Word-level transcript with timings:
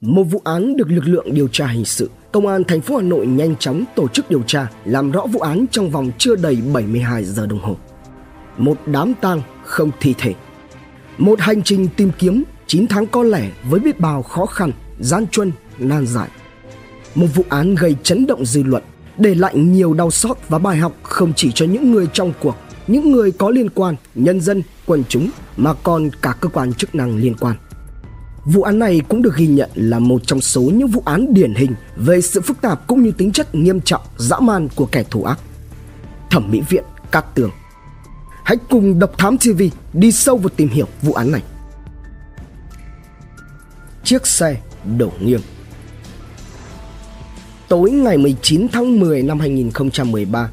Một 0.00 0.22
vụ 0.22 0.42
án 0.44 0.76
được 0.76 0.90
lực 0.90 1.04
lượng 1.06 1.34
điều 1.34 1.48
tra 1.48 1.66
hình 1.66 1.84
sự, 1.84 2.10
Công 2.32 2.46
an 2.46 2.64
thành 2.64 2.80
phố 2.80 2.96
Hà 2.96 3.02
Nội 3.02 3.26
nhanh 3.26 3.56
chóng 3.56 3.84
tổ 3.96 4.08
chức 4.08 4.30
điều 4.30 4.42
tra, 4.46 4.70
làm 4.84 5.10
rõ 5.10 5.26
vụ 5.26 5.40
án 5.40 5.66
trong 5.70 5.90
vòng 5.90 6.10
chưa 6.18 6.36
đầy 6.36 6.58
72 6.72 7.24
giờ 7.24 7.46
đồng 7.46 7.58
hồ. 7.58 7.76
Một 8.58 8.76
đám 8.86 9.14
tang 9.20 9.42
không 9.64 9.90
thi 10.00 10.14
thể. 10.18 10.34
Một 11.18 11.40
hành 11.40 11.62
trình 11.62 11.88
tìm 11.96 12.10
kiếm 12.18 12.42
9 12.66 12.86
tháng 12.86 13.06
có 13.06 13.22
lẻ 13.22 13.50
với 13.68 13.80
biết 13.80 14.00
bao 14.00 14.22
khó 14.22 14.46
khăn, 14.46 14.72
gian 15.00 15.26
truân, 15.26 15.52
nan 15.78 16.06
giải. 16.06 16.28
Một 17.14 17.26
vụ 17.34 17.44
án 17.48 17.74
gây 17.74 17.96
chấn 18.02 18.26
động 18.26 18.44
dư 18.44 18.62
luận, 18.62 18.82
để 19.18 19.34
lại 19.34 19.56
nhiều 19.56 19.94
đau 19.94 20.10
xót 20.10 20.36
và 20.48 20.58
bài 20.58 20.76
học 20.76 20.92
không 21.02 21.32
chỉ 21.36 21.52
cho 21.54 21.66
những 21.66 21.92
người 21.92 22.06
trong 22.12 22.32
cuộc, 22.40 22.56
những 22.86 23.12
người 23.12 23.32
có 23.32 23.50
liên 23.50 23.70
quan, 23.70 23.96
nhân 24.14 24.40
dân, 24.40 24.62
quần 24.86 25.04
chúng 25.08 25.30
mà 25.56 25.74
còn 25.82 26.10
cả 26.22 26.34
cơ 26.40 26.48
quan 26.48 26.74
chức 26.74 26.94
năng 26.94 27.16
liên 27.16 27.34
quan. 27.40 27.56
Vụ 28.44 28.62
án 28.62 28.78
này 28.78 29.00
cũng 29.08 29.22
được 29.22 29.36
ghi 29.36 29.46
nhận 29.46 29.70
là 29.74 29.98
một 29.98 30.26
trong 30.26 30.40
số 30.40 30.60
những 30.60 30.88
vụ 30.88 31.02
án 31.04 31.34
điển 31.34 31.54
hình 31.54 31.74
về 31.96 32.20
sự 32.20 32.40
phức 32.40 32.60
tạp 32.60 32.86
cũng 32.86 33.02
như 33.02 33.10
tính 33.10 33.32
chất 33.32 33.54
nghiêm 33.54 33.80
trọng, 33.80 34.02
dã 34.16 34.40
man 34.40 34.68
của 34.74 34.86
kẻ 34.86 35.02
thù 35.10 35.24
ác. 35.24 35.38
Thẩm 36.30 36.50
mỹ 36.50 36.62
viện 36.68 36.84
Cát 37.10 37.34
Tường 37.34 37.50
Hãy 38.44 38.56
cùng 38.70 38.98
Độc 38.98 39.18
Thám 39.18 39.38
TV 39.38 39.62
đi 39.92 40.12
sâu 40.12 40.36
vào 40.36 40.48
tìm 40.48 40.68
hiểu 40.68 40.86
vụ 41.02 41.12
án 41.12 41.32
này. 41.32 41.42
Chiếc 44.04 44.26
xe 44.26 44.60
đổ 44.98 45.12
nghiêng 45.20 45.40
Tối 47.68 47.90
ngày 47.90 48.18
19 48.18 48.66
tháng 48.72 49.00
10 49.00 49.22
năm 49.22 49.40
2013, 49.40 50.50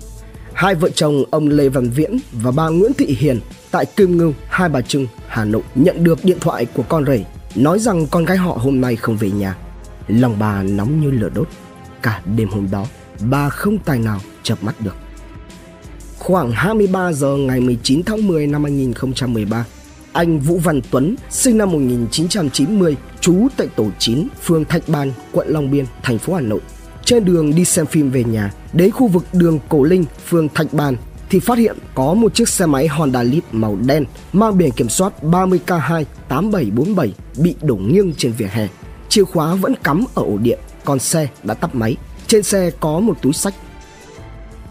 hai 0.54 0.76
vợ 0.76 0.90
chồng 0.90 1.24
ông 1.32 1.48
Lê 1.48 1.70
Văn 1.70 1.90
Viễn 1.90 2.18
và 2.32 2.52
bà 2.52 2.70
Nguyễn 2.70 2.92
Thị 2.98 3.06
Hiền 3.20 3.40
tại 3.72 3.86
Kim 3.86 4.18
Ngưu, 4.18 4.34
Hai 4.50 4.70
Bà 4.70 4.82
Trưng, 4.82 5.08
Hà 5.28 5.46
Nội 5.46 5.62
nhận 5.76 6.04
được 6.04 6.26
điện 6.26 6.38
thoại 6.40 6.66
của 6.66 6.84
con 6.84 7.06
rể 7.06 7.26
nói 7.56 7.80
rằng 7.80 8.08
con 8.08 8.26
gái 8.26 8.38
họ 8.38 8.58
hôm 8.62 8.82
nay 8.82 8.96
không 8.96 9.18
về 9.18 9.32
nhà. 9.32 9.58
Lòng 10.08 10.36
bà 10.40 10.64
nóng 10.64 11.02
như 11.02 11.12
lửa 11.12 11.30
đốt. 11.34 11.48
Cả 12.02 12.22
đêm 12.36 12.50
hôm 12.50 12.68
đó, 12.72 12.86
bà 13.30 13.50
không 13.50 13.78
tài 13.78 14.00
nào 14.00 14.20
chợp 14.44 14.64
mắt 14.64 14.82
được. 14.82 14.96
Khoảng 16.18 16.52
23 16.52 17.14
giờ 17.14 17.36
ngày 17.36 17.60
19 17.60 18.04
tháng 18.04 18.28
10 18.28 18.48
năm 18.48 18.64
2013, 18.64 19.66
anh 20.14 20.40
Vũ 20.40 20.58
Văn 20.58 20.82
Tuấn, 20.92 21.16
sinh 21.30 21.58
năm 21.58 21.72
1990, 21.72 22.96
trú 23.22 23.48
tại 23.58 23.68
tổ 23.76 23.88
9, 24.00 24.28
phường 24.44 24.66
Thạch 24.66 24.84
Ban, 24.88 25.12
quận 25.32 25.48
Long 25.48 25.72
Biên, 25.72 25.86
thành 26.04 26.18
phố 26.18 26.34
Hà 26.34 26.42
Nội. 26.42 26.60
Trên 27.06 27.26
đường 27.26 27.56
đi 27.56 27.66
xem 27.66 27.86
phim 27.86 28.12
về 28.12 28.24
nhà, 28.24 28.52
đến 28.74 28.92
khu 28.92 29.08
vực 29.08 29.26
đường 29.34 29.60
Cổ 29.70 29.84
Linh, 29.84 30.06
phường 30.28 30.50
Thạch 30.50 30.74
Ban 30.74 30.96
thì 31.30 31.40
phát 31.40 31.58
hiện 31.58 31.78
có 31.96 32.14
một 32.14 32.36
chiếc 32.36 32.50
xe 32.50 32.66
máy 32.66 32.88
Honda 32.88 33.24
Lead 33.24 33.44
màu 33.52 33.78
đen 33.86 34.06
mang 34.34 34.58
biển 34.58 34.72
kiểm 34.72 34.90
soát 34.90 35.14
30K2 35.24 36.04
8747 36.30 37.14
bị 37.38 37.56
đổ 37.62 37.76
nghiêng 37.76 38.14
trên 38.18 38.32
vỉa 38.32 38.48
hè. 38.52 38.68
Chìa 39.10 39.24
khóa 39.24 39.56
vẫn 39.56 39.76
cắm 39.84 40.06
ở 40.16 40.24
ổ 40.24 40.38
điện, 40.38 40.60
còn 40.86 41.00
xe 41.00 41.28
đã 41.44 41.54
tắt 41.54 41.76
máy. 41.76 41.96
Trên 42.28 42.44
xe 42.44 42.72
có 42.80 43.00
một 43.00 43.22
túi 43.22 43.34
sách. 43.34 43.54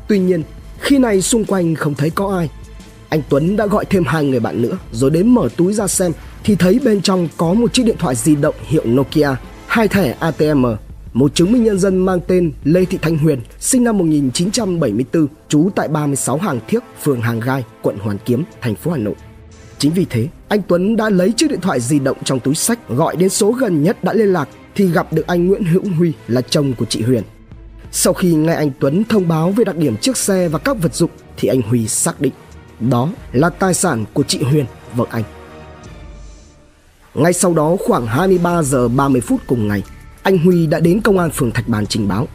Tuy 0.09 0.19
nhiên, 0.19 0.43
khi 0.81 0.99
này 0.99 1.23
xung 1.23 1.45
quanh 1.45 1.75
không 1.75 1.95
thấy 1.95 2.11
có 2.11 2.37
ai. 2.37 2.51
Anh 3.09 3.23
Tuấn 3.29 3.57
đã 3.57 3.67
gọi 3.67 3.85
thêm 3.85 4.05
hai 4.07 4.25
người 4.25 4.41
bạn 4.41 4.63
nữa 4.63 4.79
rồi 4.93 5.11
đến 5.11 5.35
mở 5.35 5.49
túi 5.57 5.73
ra 5.73 5.87
xem 5.87 6.13
thì 6.45 6.57
thấy 6.57 6.81
bên 6.85 7.03
trong 7.03 7.29
có 7.37 7.55
một 7.55 7.73
chiếc 7.73 7.83
điện 7.83 7.97
thoại 7.99 8.15
di 8.15 8.37
động 8.37 8.55
hiệu 8.63 8.83
Nokia, 8.87 9.29
hai 9.67 9.89
thẻ 9.89 10.17
ATM 10.21 10.67
một 11.17 11.35
chứng 11.35 11.53
minh 11.53 11.65
nhân 11.65 11.79
dân 11.79 11.99
mang 11.99 12.21
tên 12.27 12.53
Lê 12.65 12.85
Thị 12.85 12.99
Thanh 13.03 13.19
Huyền, 13.19 13.41
sinh 13.61 13.85
năm 13.85 13.99
1974, 13.99 15.27
trú 15.49 15.71
tại 15.75 15.89
36 15.89 16.39
Hàng 16.39 16.61
Thiếc, 16.69 16.83
phường 17.03 17.21
Hàng 17.21 17.41
Gai, 17.41 17.65
quận 17.83 17.99
Hoàn 17.99 18.19
Kiếm, 18.25 18.45
thành 18.61 18.75
phố 18.75 18.91
Hà 18.91 18.97
Nội. 18.97 19.15
Chính 19.79 19.93
vì 19.93 20.07
thế, 20.11 20.29
anh 20.49 20.63
Tuấn 20.69 20.97
đã 20.97 21.11
lấy 21.11 21.33
chiếc 21.33 21.51
điện 21.51 21.61
thoại 21.61 21.81
di 21.81 21.99
động 21.99 22.17
trong 22.25 22.41
túi 22.41 22.55
sách 22.55 22.89
gọi 22.89 23.17
đến 23.17 23.29
số 23.29 23.53
gần 23.53 23.83
nhất 23.83 24.05
đã 24.05 24.13
liên 24.13 24.33
lạc 24.33 24.49
thì 24.75 24.87
gặp 24.87 25.13
được 25.13 25.27
anh 25.27 25.47
Nguyễn 25.47 25.65
Hữu 25.65 25.83
Huy 25.99 26.13
là 26.29 26.41
chồng 26.41 26.73
của 26.79 26.85
chị 26.85 27.03
Huyền. 27.03 27.23
Sau 27.93 28.13
khi 28.13 28.35
nghe 28.35 28.55
anh 28.55 28.71
Tuấn 28.81 29.05
thông 29.05 29.29
báo 29.29 29.51
về 29.51 29.65
đặc 29.65 29.77
điểm 29.77 29.97
chiếc 29.97 30.17
xe 30.17 30.49
và 30.49 30.59
các 30.59 30.83
vật 30.83 30.95
dụng 30.95 31.11
thì 31.37 31.49
anh 31.49 31.63
Huy 31.63 31.89
xác 31.89 32.21
định 32.21 32.33
đó 32.81 33.09
là 33.33 33.51
tài 33.51 33.75
sản 33.75 34.05
của 34.13 34.23
chị 34.23 34.43
Huyền, 34.43 34.67
vợ 34.95 35.05
anh. 35.11 35.25
Ngay 37.15 37.33
sau 37.33 37.55
đó 37.55 37.77
khoảng 37.87 38.07
23 38.07 38.63
giờ 38.63 38.89
30 38.89 39.21
phút 39.21 39.41
cùng 39.47 39.69
ngày, 39.69 39.83
anh 40.27 40.39
Huy 40.39 40.67
đã 40.67 40.81
đến 40.81 41.01
công 41.01 41.19
an 41.19 41.31
phường 41.31 41.51
Thạch 41.51 41.69
Bàn 41.69 41.87
trình 41.87 42.09
báo. 42.09 42.29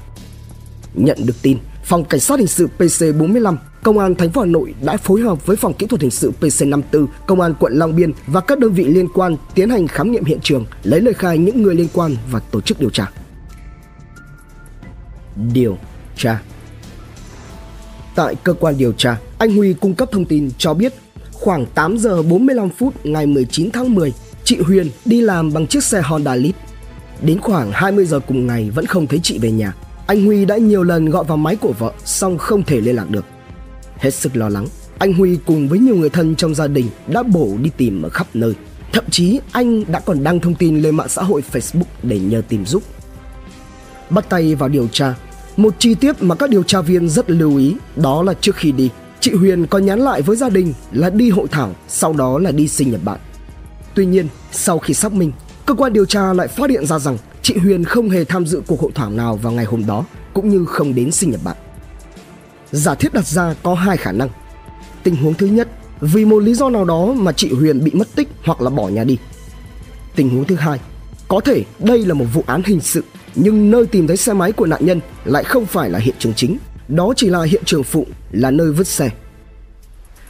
Nhận 0.94 1.18
được 1.26 1.34
tin, 1.42 1.58
phòng 1.84 2.06
cảnh 2.06 2.20
sát 2.20 2.40
hình 2.40 2.48
sự 2.48 2.70
PC45 2.78 3.56
Công 3.84 4.00
an 4.00 4.16
thành 4.16 4.32
phố 4.32 4.42
Hà 4.42 4.48
Nội 4.48 4.74
đã 4.82 4.98
phối 4.98 5.22
hợp 5.22 5.46
với 5.46 5.58
phòng 5.58 5.74
kỹ 5.74 5.88
thuật 5.88 6.02
hình 6.02 6.12
sự 6.12 6.32
PC54, 6.42 7.08
Công 7.28 7.42
an 7.42 7.54
quận 7.60 7.74
Long 7.74 7.96
Biên 7.96 8.12
và 8.28 8.42
các 8.42 8.60
đơn 8.60 8.74
vị 8.74 8.84
liên 8.84 9.08
quan 9.14 9.36
tiến 9.56 9.70
hành 9.70 9.88
khám 9.88 10.12
nghiệm 10.12 10.26
hiện 10.26 10.40
trường, 10.42 10.66
lấy 10.84 11.02
lời 11.02 11.14
khai 11.14 11.38
những 11.38 11.62
người 11.62 11.76
liên 11.76 11.88
quan 11.94 12.16
và 12.32 12.40
tổ 12.40 12.62
chức 12.62 12.80
điều 12.80 12.90
tra. 12.90 13.12
Điều 15.54 15.78
tra 16.18 16.42
Tại 18.16 18.36
cơ 18.44 18.54
quan 18.54 18.78
điều 18.78 18.94
tra, 18.94 19.18
anh 19.38 19.56
Huy 19.56 19.74
cung 19.74 19.96
cấp 19.96 20.10
thông 20.12 20.26
tin 20.26 20.52
cho 20.58 20.74
biết 20.74 20.94
khoảng 21.32 21.66
8 21.66 21.98
giờ 21.98 22.24
45 22.24 22.70
phút 22.70 23.06
ngày 23.06 23.26
19 23.26 23.72
tháng 23.72 23.96
10, 23.96 24.14
chị 24.44 24.58
Huyền 24.58 24.90
đi 25.06 25.22
làm 25.22 25.54
bằng 25.54 25.68
chiếc 25.68 25.84
xe 25.84 26.02
Honda 26.02 26.36
Lead 26.36 26.56
Đến 27.22 27.40
khoảng 27.40 27.72
20 27.72 28.06
giờ 28.06 28.20
cùng 28.20 28.48
ngày 28.48 28.70
vẫn 28.70 28.86
không 28.86 29.08
thấy 29.08 29.20
chị 29.24 29.40
về 29.40 29.52
nhà. 29.52 29.74
Anh 30.08 30.26
Huy 30.26 30.46
đã 30.46 30.58
nhiều 30.58 30.84
lần 30.84 31.10
gọi 31.10 31.24
vào 31.24 31.38
máy 31.38 31.56
của 31.56 31.74
vợ 31.80 31.92
song 32.06 32.38
không 32.38 32.64
thể 32.64 32.82
liên 32.82 32.96
lạc 32.96 33.10
được. 33.10 33.26
Hết 33.98 34.12
sức 34.14 34.36
lo 34.36 34.50
lắng, 34.50 34.68
anh 34.98 35.14
Huy 35.14 35.38
cùng 35.46 35.68
với 35.68 35.80
nhiều 35.80 35.96
người 35.96 36.10
thân 36.10 36.36
trong 36.36 36.56
gia 36.56 36.68
đình 36.68 36.86
đã 37.08 37.24
bổ 37.24 37.50
đi 37.62 37.70
tìm 37.78 38.02
ở 38.02 38.10
khắp 38.10 38.28
nơi. 38.34 38.54
Thậm 38.94 39.04
chí 39.10 39.40
anh 39.52 39.92
đã 39.92 40.00
còn 40.00 40.24
đăng 40.24 40.40
thông 40.40 40.56
tin 40.56 40.82
lên 40.82 40.96
mạng 40.96 41.10
xã 41.10 41.24
hội 41.24 41.44
Facebook 41.52 41.84
để 42.04 42.20
nhờ 42.20 42.42
tìm 42.50 42.66
giúp. 42.66 42.84
Bắt 44.10 44.30
tay 44.30 44.56
vào 44.56 44.70
điều 44.70 44.88
tra, 44.88 45.16
một 45.58 45.76
chi 45.80 45.96
tiết 45.96 46.24
mà 46.24 46.36
các 46.36 46.50
điều 46.50 46.64
tra 46.64 46.82
viên 46.82 47.10
rất 47.10 47.30
lưu 47.30 47.58
ý 47.58 47.76
đó 47.96 48.24
là 48.24 48.34
trước 48.34 48.56
khi 48.56 48.72
đi, 48.72 48.90
chị 49.20 49.32
Huyền 49.34 49.68
có 49.68 49.78
nhắn 49.78 50.00
lại 50.00 50.22
với 50.22 50.38
gia 50.38 50.50
đình 50.50 50.74
là 50.92 51.10
đi 51.10 51.30
hội 51.30 51.48
thảo, 51.52 51.76
sau 51.88 52.14
đó 52.14 52.40
là 52.40 52.52
đi 52.52 52.68
sinh 52.68 52.92
nhật 52.92 53.04
bạn. 53.04 53.20
Tuy 53.94 54.06
nhiên, 54.06 54.28
sau 54.52 54.80
khi 54.80 54.94
xác 54.94 55.14
minh, 55.14 55.32
cơ 55.66 55.74
quan 55.74 55.94
điều 55.94 56.06
tra 56.06 56.34
lại 56.34 56.48
phát 56.48 56.70
hiện 56.70 56.86
ra 56.86 57.00
rằng 57.00 57.18
chị 57.42 57.58
Huyền 57.58 57.84
không 57.84 58.10
hề 58.10 58.26
tham 58.26 58.46
dự 58.46 58.62
cuộc 58.68 58.82
hội 58.82 58.92
thảo 58.96 59.10
nào 59.10 59.36
vào 59.36 59.54
ngày 59.54 59.66
hôm 59.66 59.86
đó, 59.86 60.06
cũng 60.34 60.50
như 60.50 60.66
không 60.66 60.96
đến 60.96 61.12
sinh 61.12 61.32
nhật 61.32 61.40
bạn. 61.44 61.58
Giả 62.72 62.96
thiết 62.96 63.14
đặt 63.14 63.28
ra 63.28 63.56
có 63.64 63.74
hai 63.74 63.98
khả 63.98 64.12
năng. 64.12 64.30
Tình 65.04 65.16
huống 65.16 65.34
thứ 65.34 65.46
nhất, 65.46 65.68
vì 66.02 66.26
một 66.26 66.40
lý 66.40 66.54
do 66.54 66.70
nào 66.70 66.86
đó 66.86 67.14
mà 67.14 67.32
chị 67.32 67.54
Huyền 67.54 67.84
bị 67.84 67.92
mất 67.94 68.08
tích 68.16 68.30
hoặc 68.44 68.62
là 68.62 68.70
bỏ 68.70 68.88
nhà 68.88 69.04
đi. 69.04 69.18
Tình 70.16 70.30
huống 70.30 70.46
thứ 70.46 70.56
hai, 70.56 70.80
có 71.28 71.40
thể 71.40 71.64
đây 71.80 72.06
là 72.06 72.14
một 72.14 72.26
vụ 72.34 72.44
án 72.48 72.62
hình 72.66 72.80
sự 72.80 73.04
nhưng 73.36 73.72
nơi 73.72 73.86
tìm 73.86 74.08
thấy 74.08 74.18
xe 74.18 74.34
máy 74.34 74.52
của 74.52 74.66
nạn 74.66 74.86
nhân 74.86 75.00
lại 75.26 75.44
không 75.44 75.66
phải 75.66 75.90
là 75.90 76.00
hiện 76.00 76.16
trường 76.20 76.34
chính, 76.34 76.58
đó 76.88 77.14
chỉ 77.16 77.30
là 77.30 77.44
hiện 77.44 77.62
trường 77.66 77.84
phụ, 77.84 78.06
là 78.32 78.52
nơi 78.52 78.72
vứt 78.72 78.88
xe. 78.88 79.10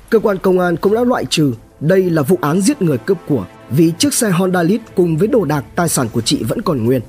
Cơ 0.09 0.19
quan 0.19 0.38
công 0.38 0.59
an 0.59 0.78
cũng 0.78 0.94
đã 0.94 1.03
loại 1.03 1.25
trừ 1.30 1.53
đây 1.80 2.09
là 2.09 2.22
vụ 2.22 2.38
án 2.42 2.62
giết 2.62 2.81
người 2.81 2.98
cướp 2.98 3.18
của 3.28 3.46
vì 3.72 3.94
chiếc 3.98 4.14
xe 4.14 4.30
Honda 4.30 4.64
Lead 4.64 4.82
cùng 4.96 5.18
với 5.18 5.28
đồ 5.28 5.46
đạc 5.46 5.66
tài 5.76 5.90
sản 5.90 6.08
của 6.14 6.22
chị 6.22 6.44
vẫn 6.44 6.62
còn 6.62 6.84
nguyên. 6.86 7.02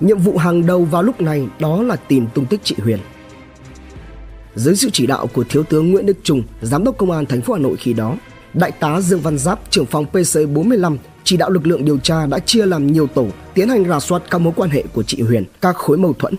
Nhiệm 0.00 0.18
vụ 0.18 0.38
hàng 0.38 0.66
đầu 0.66 0.84
vào 0.84 1.02
lúc 1.02 1.20
này 1.20 1.46
đó 1.60 1.82
là 1.82 1.96
tìm 1.96 2.26
tung 2.34 2.46
tích 2.46 2.60
chị 2.64 2.74
Huyền. 2.78 2.98
Dưới 4.54 4.76
sự 4.76 4.90
chỉ 4.92 5.06
đạo 5.06 5.26
của 5.26 5.44
Thiếu 5.44 5.62
tướng 5.62 5.90
Nguyễn 5.90 6.06
Đức 6.06 6.16
Trung, 6.22 6.42
Giám 6.62 6.84
đốc 6.84 6.98
Công 6.98 7.10
an 7.10 7.26
thành 7.26 7.40
phố 7.40 7.52
Hà 7.52 7.58
Nội 7.60 7.76
khi 7.76 7.92
đó, 7.92 8.16
Đại 8.54 8.72
tá 8.72 9.00
Dương 9.00 9.20
Văn 9.20 9.38
Giáp, 9.38 9.60
trưởng 9.70 9.86
phòng 9.86 10.06
PC45 10.12 10.96
chỉ 11.24 11.36
đạo 11.36 11.50
lực 11.50 11.66
lượng 11.66 11.84
điều 11.84 11.98
tra 11.98 12.26
đã 12.26 12.38
chia 12.38 12.66
làm 12.66 12.86
nhiều 12.86 13.06
tổ 13.06 13.26
tiến 13.54 13.68
hành 13.68 13.88
rà 13.88 14.00
soát 14.00 14.22
các 14.30 14.38
mối 14.38 14.52
quan 14.56 14.70
hệ 14.70 14.84
của 14.92 15.02
chị 15.02 15.22
Huyền, 15.22 15.44
các 15.60 15.76
khối 15.76 15.96
mâu 15.96 16.12
thuẫn 16.12 16.34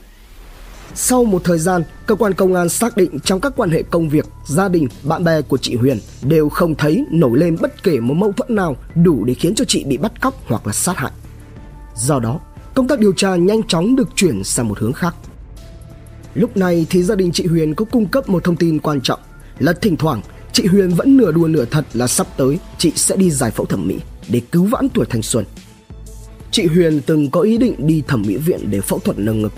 sau 0.96 1.26
một 1.26 1.44
thời 1.44 1.60
gian, 1.60 1.84
cơ 2.06 2.16
quan 2.16 2.34
công 2.34 2.54
an 2.54 2.70
xác 2.70 2.98
định 2.98 3.20
trong 3.20 3.42
các 3.42 3.54
quan 3.56 3.70
hệ 3.70 3.84
công 3.84 4.10
việc, 4.10 4.26
gia 4.48 4.70
đình, 4.70 4.88
bạn 5.04 5.24
bè 5.24 5.42
của 5.42 5.58
chị 5.58 5.76
Huyền 5.76 6.00
đều 6.22 6.50
không 6.50 6.76
thấy 6.76 7.06
nổi 7.12 7.38
lên 7.40 7.58
bất 7.62 7.84
kể 7.84 8.00
một 8.00 8.14
mâu 8.14 8.32
thuẫn 8.32 8.56
nào 8.56 8.76
đủ 8.96 9.24
để 9.26 9.34
khiến 9.34 9.56
cho 9.56 9.66
chị 9.66 9.84
bị 9.84 9.98
bắt 9.98 10.22
cóc 10.22 10.34
hoặc 10.48 10.68
là 10.68 10.74
sát 10.74 10.98
hại. 10.98 11.12
Do 11.96 12.20
đó, 12.20 12.40
công 12.74 12.88
tác 12.88 13.00
điều 13.00 13.14
tra 13.14 13.36
nhanh 13.36 13.64
chóng 13.64 13.96
được 13.96 14.10
chuyển 14.16 14.44
sang 14.44 14.68
một 14.68 14.80
hướng 14.80 14.94
khác. 14.94 15.16
Lúc 16.34 16.58
này 16.58 16.86
thì 16.90 17.04
gia 17.04 17.16
đình 17.16 17.32
chị 17.32 17.46
Huyền 17.46 17.76
có 17.76 17.86
cung 17.86 18.06
cấp 18.06 18.30
một 18.30 18.44
thông 18.44 18.56
tin 18.56 18.80
quan 18.80 19.02
trọng 19.02 19.20
là 19.60 19.74
thỉnh 19.74 19.98
thoảng 19.98 20.22
chị 20.52 20.66
Huyền 20.66 20.90
vẫn 20.90 21.18
nửa 21.18 21.32
đùa 21.32 21.48
nửa 21.48 21.66
thật 21.66 21.86
là 21.94 22.08
sắp 22.08 22.28
tới 22.38 22.60
chị 22.78 22.92
sẽ 22.96 23.16
đi 23.16 23.32
giải 23.32 23.52
phẫu 23.52 23.66
thẩm 23.66 23.88
mỹ 23.88 24.00
để 24.30 24.42
cứu 24.52 24.66
vãn 24.66 24.90
tuổi 24.90 25.06
thanh 25.10 25.22
xuân. 25.22 25.46
Chị 26.52 26.66
Huyền 26.66 27.02
từng 27.06 27.30
có 27.32 27.42
ý 27.42 27.58
định 27.58 27.88
đi 27.88 28.04
thẩm 28.08 28.22
mỹ 28.28 28.38
viện 28.38 28.60
để 28.70 28.82
phẫu 28.82 29.00
thuật 29.00 29.20
nâng 29.20 29.42
ngực 29.42 29.54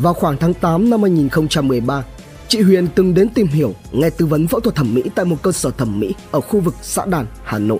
vào 0.00 0.14
khoảng 0.14 0.36
tháng 0.36 0.54
8 0.54 0.90
năm 0.90 1.02
2013, 1.02 2.04
chị 2.48 2.60
Huyền 2.60 2.88
từng 2.94 3.14
đến 3.14 3.28
tìm 3.28 3.46
hiểu, 3.46 3.74
nghe 3.92 4.10
tư 4.10 4.26
vấn 4.26 4.46
phẫu 4.46 4.60
thuật 4.60 4.74
thẩm 4.74 4.94
mỹ 4.94 5.02
tại 5.14 5.24
một 5.24 5.36
cơ 5.42 5.52
sở 5.52 5.70
thẩm 5.70 6.00
mỹ 6.00 6.14
ở 6.30 6.40
khu 6.40 6.60
vực 6.60 6.74
xã 6.82 7.06
Đàn, 7.06 7.26
Hà 7.44 7.58
Nội. 7.58 7.78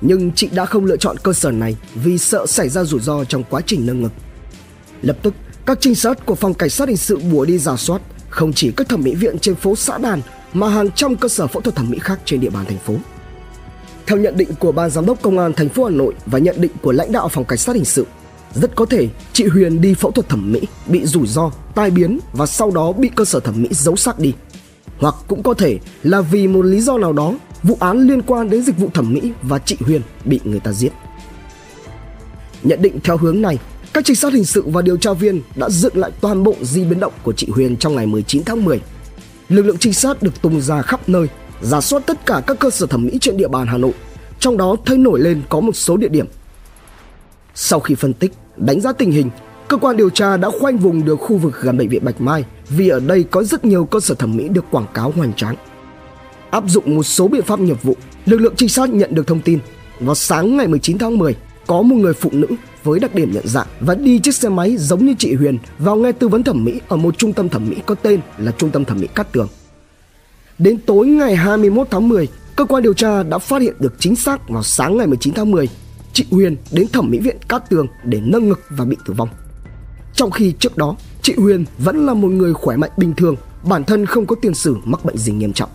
Nhưng 0.00 0.32
chị 0.32 0.48
đã 0.52 0.64
không 0.64 0.84
lựa 0.84 0.96
chọn 0.96 1.16
cơ 1.22 1.32
sở 1.32 1.50
này 1.50 1.76
vì 1.94 2.18
sợ 2.18 2.46
xảy 2.46 2.68
ra 2.68 2.84
rủi 2.84 3.00
ro 3.00 3.24
trong 3.24 3.42
quá 3.50 3.60
trình 3.66 3.86
nâng 3.86 4.02
ngực. 4.02 4.12
Lập 5.02 5.16
tức, 5.22 5.34
các 5.66 5.78
trinh 5.80 5.94
sát 5.94 6.26
của 6.26 6.34
phòng 6.34 6.54
cảnh 6.54 6.70
sát 6.70 6.88
hình 6.88 6.96
sự 6.96 7.18
bùa 7.32 7.44
đi 7.44 7.58
giả 7.58 7.76
soát 7.76 8.02
không 8.28 8.52
chỉ 8.52 8.72
các 8.72 8.88
thẩm 8.88 9.02
mỹ 9.02 9.14
viện 9.14 9.38
trên 9.38 9.54
phố 9.54 9.76
xã 9.76 9.98
Đàn 9.98 10.20
mà 10.52 10.68
hàng 10.68 10.90
trăm 10.90 11.16
cơ 11.16 11.28
sở 11.28 11.46
phẫu 11.46 11.62
thuật 11.62 11.76
thẩm 11.76 11.90
mỹ 11.90 11.98
khác 11.98 12.20
trên 12.24 12.40
địa 12.40 12.50
bàn 12.50 12.64
thành 12.64 12.78
phố. 12.78 12.94
Theo 14.06 14.18
nhận 14.18 14.36
định 14.36 14.48
của 14.58 14.72
ban 14.72 14.90
giám 14.90 15.06
đốc 15.06 15.22
công 15.22 15.38
an 15.38 15.52
thành 15.52 15.68
phố 15.68 15.84
Hà 15.84 15.90
Nội 15.90 16.14
và 16.26 16.38
nhận 16.38 16.60
định 16.60 16.72
của 16.82 16.92
lãnh 16.92 17.12
đạo 17.12 17.28
phòng 17.28 17.44
cảnh 17.44 17.58
sát 17.58 17.76
hình 17.76 17.84
sự, 17.84 18.06
rất 18.54 18.76
có 18.76 18.86
thể 18.86 19.08
chị 19.32 19.44
Huyền 19.44 19.80
đi 19.80 19.94
phẫu 19.94 20.10
thuật 20.10 20.28
thẩm 20.28 20.52
mỹ, 20.52 20.60
bị 20.86 21.06
rủi 21.06 21.26
ro, 21.26 21.50
tai 21.74 21.90
biến 21.90 22.18
và 22.32 22.46
sau 22.46 22.70
đó 22.70 22.92
bị 22.92 23.10
cơ 23.14 23.24
sở 23.24 23.40
thẩm 23.40 23.62
mỹ 23.62 23.68
giấu 23.70 23.96
xác 23.96 24.18
đi. 24.18 24.34
Hoặc 24.98 25.14
cũng 25.28 25.42
có 25.42 25.54
thể 25.54 25.78
là 26.02 26.20
vì 26.20 26.48
một 26.48 26.62
lý 26.62 26.80
do 26.80 26.98
nào 26.98 27.12
đó, 27.12 27.34
vụ 27.62 27.76
án 27.80 27.98
liên 27.98 28.22
quan 28.22 28.50
đến 28.50 28.62
dịch 28.62 28.78
vụ 28.78 28.90
thẩm 28.94 29.12
mỹ 29.14 29.32
và 29.42 29.58
chị 29.58 29.76
Huyền 29.80 30.02
bị 30.24 30.40
người 30.44 30.60
ta 30.60 30.72
giết. 30.72 30.92
Nhận 32.62 32.82
định 32.82 32.98
theo 33.04 33.16
hướng 33.16 33.42
này, 33.42 33.58
các 33.92 34.04
trinh 34.04 34.16
sát 34.16 34.32
hình 34.32 34.44
sự 34.44 34.64
và 34.66 34.82
điều 34.82 34.96
tra 34.96 35.12
viên 35.12 35.42
đã 35.56 35.68
dựng 35.70 35.96
lại 35.96 36.10
toàn 36.20 36.44
bộ 36.44 36.54
di 36.62 36.84
biến 36.84 37.00
động 37.00 37.12
của 37.22 37.32
chị 37.32 37.48
Huyền 37.50 37.76
trong 37.76 37.96
ngày 37.96 38.06
19 38.06 38.44
tháng 38.44 38.64
10. 38.64 38.80
Lực 39.48 39.62
lượng 39.62 39.78
trinh 39.78 39.92
sát 39.92 40.22
được 40.22 40.42
tung 40.42 40.60
ra 40.60 40.82
khắp 40.82 41.08
nơi, 41.08 41.26
giả 41.62 41.80
soát 41.80 42.02
tất 42.06 42.26
cả 42.26 42.42
các 42.46 42.58
cơ 42.58 42.70
sở 42.70 42.86
thẩm 42.86 43.06
mỹ 43.06 43.18
trên 43.20 43.36
địa 43.36 43.48
bàn 43.48 43.66
Hà 43.66 43.78
Nội, 43.78 43.92
trong 44.40 44.56
đó 44.56 44.76
thấy 44.86 44.98
nổi 44.98 45.20
lên 45.20 45.42
có 45.48 45.60
một 45.60 45.76
số 45.76 45.96
địa 45.96 46.08
điểm. 46.08 46.26
Sau 47.60 47.80
khi 47.80 47.94
phân 47.94 48.14
tích, 48.14 48.32
đánh 48.56 48.80
giá 48.80 48.92
tình 48.92 49.10
hình, 49.10 49.30
cơ 49.68 49.76
quan 49.76 49.96
điều 49.96 50.10
tra 50.10 50.36
đã 50.36 50.50
khoanh 50.60 50.78
vùng 50.78 51.04
được 51.04 51.16
khu 51.16 51.36
vực 51.36 51.60
gần 51.60 51.78
bệnh 51.78 51.88
viện 51.88 52.04
Bạch 52.04 52.20
Mai 52.20 52.44
vì 52.68 52.88
ở 52.88 53.00
đây 53.00 53.24
có 53.30 53.42
rất 53.42 53.64
nhiều 53.64 53.84
cơ 53.84 54.00
sở 54.00 54.14
thẩm 54.14 54.36
mỹ 54.36 54.48
được 54.48 54.64
quảng 54.70 54.86
cáo 54.94 55.10
hoành 55.16 55.32
tráng. 55.32 55.56
Áp 56.50 56.64
dụng 56.66 56.96
một 56.96 57.02
số 57.02 57.28
biện 57.28 57.42
pháp 57.42 57.60
nghiệp 57.60 57.82
vụ, 57.82 57.96
lực 58.26 58.40
lượng 58.40 58.54
trinh 58.56 58.68
sát 58.68 58.90
nhận 58.90 59.14
được 59.14 59.26
thông 59.26 59.40
tin 59.40 59.58
vào 60.00 60.14
sáng 60.14 60.56
ngày 60.56 60.68
19 60.68 60.98
tháng 60.98 61.18
10 61.18 61.36
có 61.66 61.82
một 61.82 61.96
người 61.96 62.12
phụ 62.12 62.30
nữ 62.32 62.46
với 62.84 63.00
đặc 63.00 63.14
điểm 63.14 63.32
nhận 63.32 63.46
dạng 63.46 63.66
và 63.80 63.94
đi 63.94 64.18
chiếc 64.18 64.34
xe 64.34 64.48
máy 64.48 64.76
giống 64.76 65.06
như 65.06 65.14
chị 65.18 65.34
Huyền 65.34 65.58
vào 65.78 65.96
nghe 65.96 66.12
tư 66.12 66.28
vấn 66.28 66.42
thẩm 66.42 66.64
mỹ 66.64 66.80
ở 66.88 66.96
một 66.96 67.18
trung 67.18 67.32
tâm 67.32 67.48
thẩm 67.48 67.68
mỹ 67.68 67.76
có 67.86 67.94
tên 67.94 68.20
là 68.38 68.52
Trung 68.52 68.70
tâm 68.70 68.84
thẩm 68.84 69.00
mỹ 69.00 69.06
Cát 69.14 69.32
Tường. 69.32 69.48
Đến 70.58 70.78
tối 70.86 71.06
ngày 71.06 71.36
21 71.36 71.86
tháng 71.90 72.08
10, 72.08 72.28
cơ 72.56 72.64
quan 72.64 72.82
điều 72.82 72.94
tra 72.94 73.22
đã 73.22 73.38
phát 73.38 73.62
hiện 73.62 73.74
được 73.78 73.94
chính 73.98 74.16
xác 74.16 74.48
vào 74.48 74.62
sáng 74.62 74.96
ngày 74.96 75.06
19 75.06 75.34
tháng 75.34 75.50
10, 75.50 75.68
chị 76.18 76.26
Huyền 76.30 76.56
đến 76.72 76.88
thẩm 76.88 77.10
mỹ 77.10 77.18
viện 77.18 77.36
Cát 77.48 77.70
Tường 77.70 77.86
để 78.04 78.20
nâng 78.24 78.48
ngực 78.48 78.60
và 78.70 78.84
bị 78.84 78.96
tử 79.06 79.14
vong. 79.16 79.28
Trong 80.14 80.30
khi 80.30 80.52
trước 80.58 80.76
đó, 80.76 80.96
chị 81.22 81.34
Huyền 81.36 81.64
vẫn 81.78 82.06
là 82.06 82.14
một 82.14 82.28
người 82.28 82.54
khỏe 82.54 82.76
mạnh 82.76 82.90
bình 82.96 83.14
thường, 83.14 83.36
bản 83.64 83.84
thân 83.84 84.06
không 84.06 84.26
có 84.26 84.36
tiền 84.42 84.54
sử 84.54 84.76
mắc 84.84 85.04
bệnh 85.04 85.16
gì 85.16 85.32
nghiêm 85.32 85.52
trọng. 85.52 85.70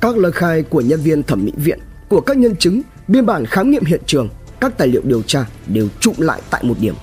Các 0.00 0.16
lời 0.16 0.32
khai 0.32 0.62
của 0.62 0.80
nhân 0.80 1.00
viên 1.00 1.22
thẩm 1.22 1.44
mỹ 1.44 1.52
viện, 1.56 1.78
của 2.08 2.20
các 2.20 2.36
nhân 2.36 2.56
chứng, 2.56 2.82
biên 3.08 3.26
bản 3.26 3.46
khám 3.46 3.70
nghiệm 3.70 3.84
hiện 3.84 4.00
trường 4.06 4.28
các 4.60 4.78
tài 4.78 4.88
liệu 4.88 5.02
điều 5.04 5.22
tra 5.22 5.46
đều 5.66 5.88
trụm 6.00 6.14
lại 6.18 6.42
tại 6.50 6.64
một 6.64 6.74
điểm. 6.80 6.94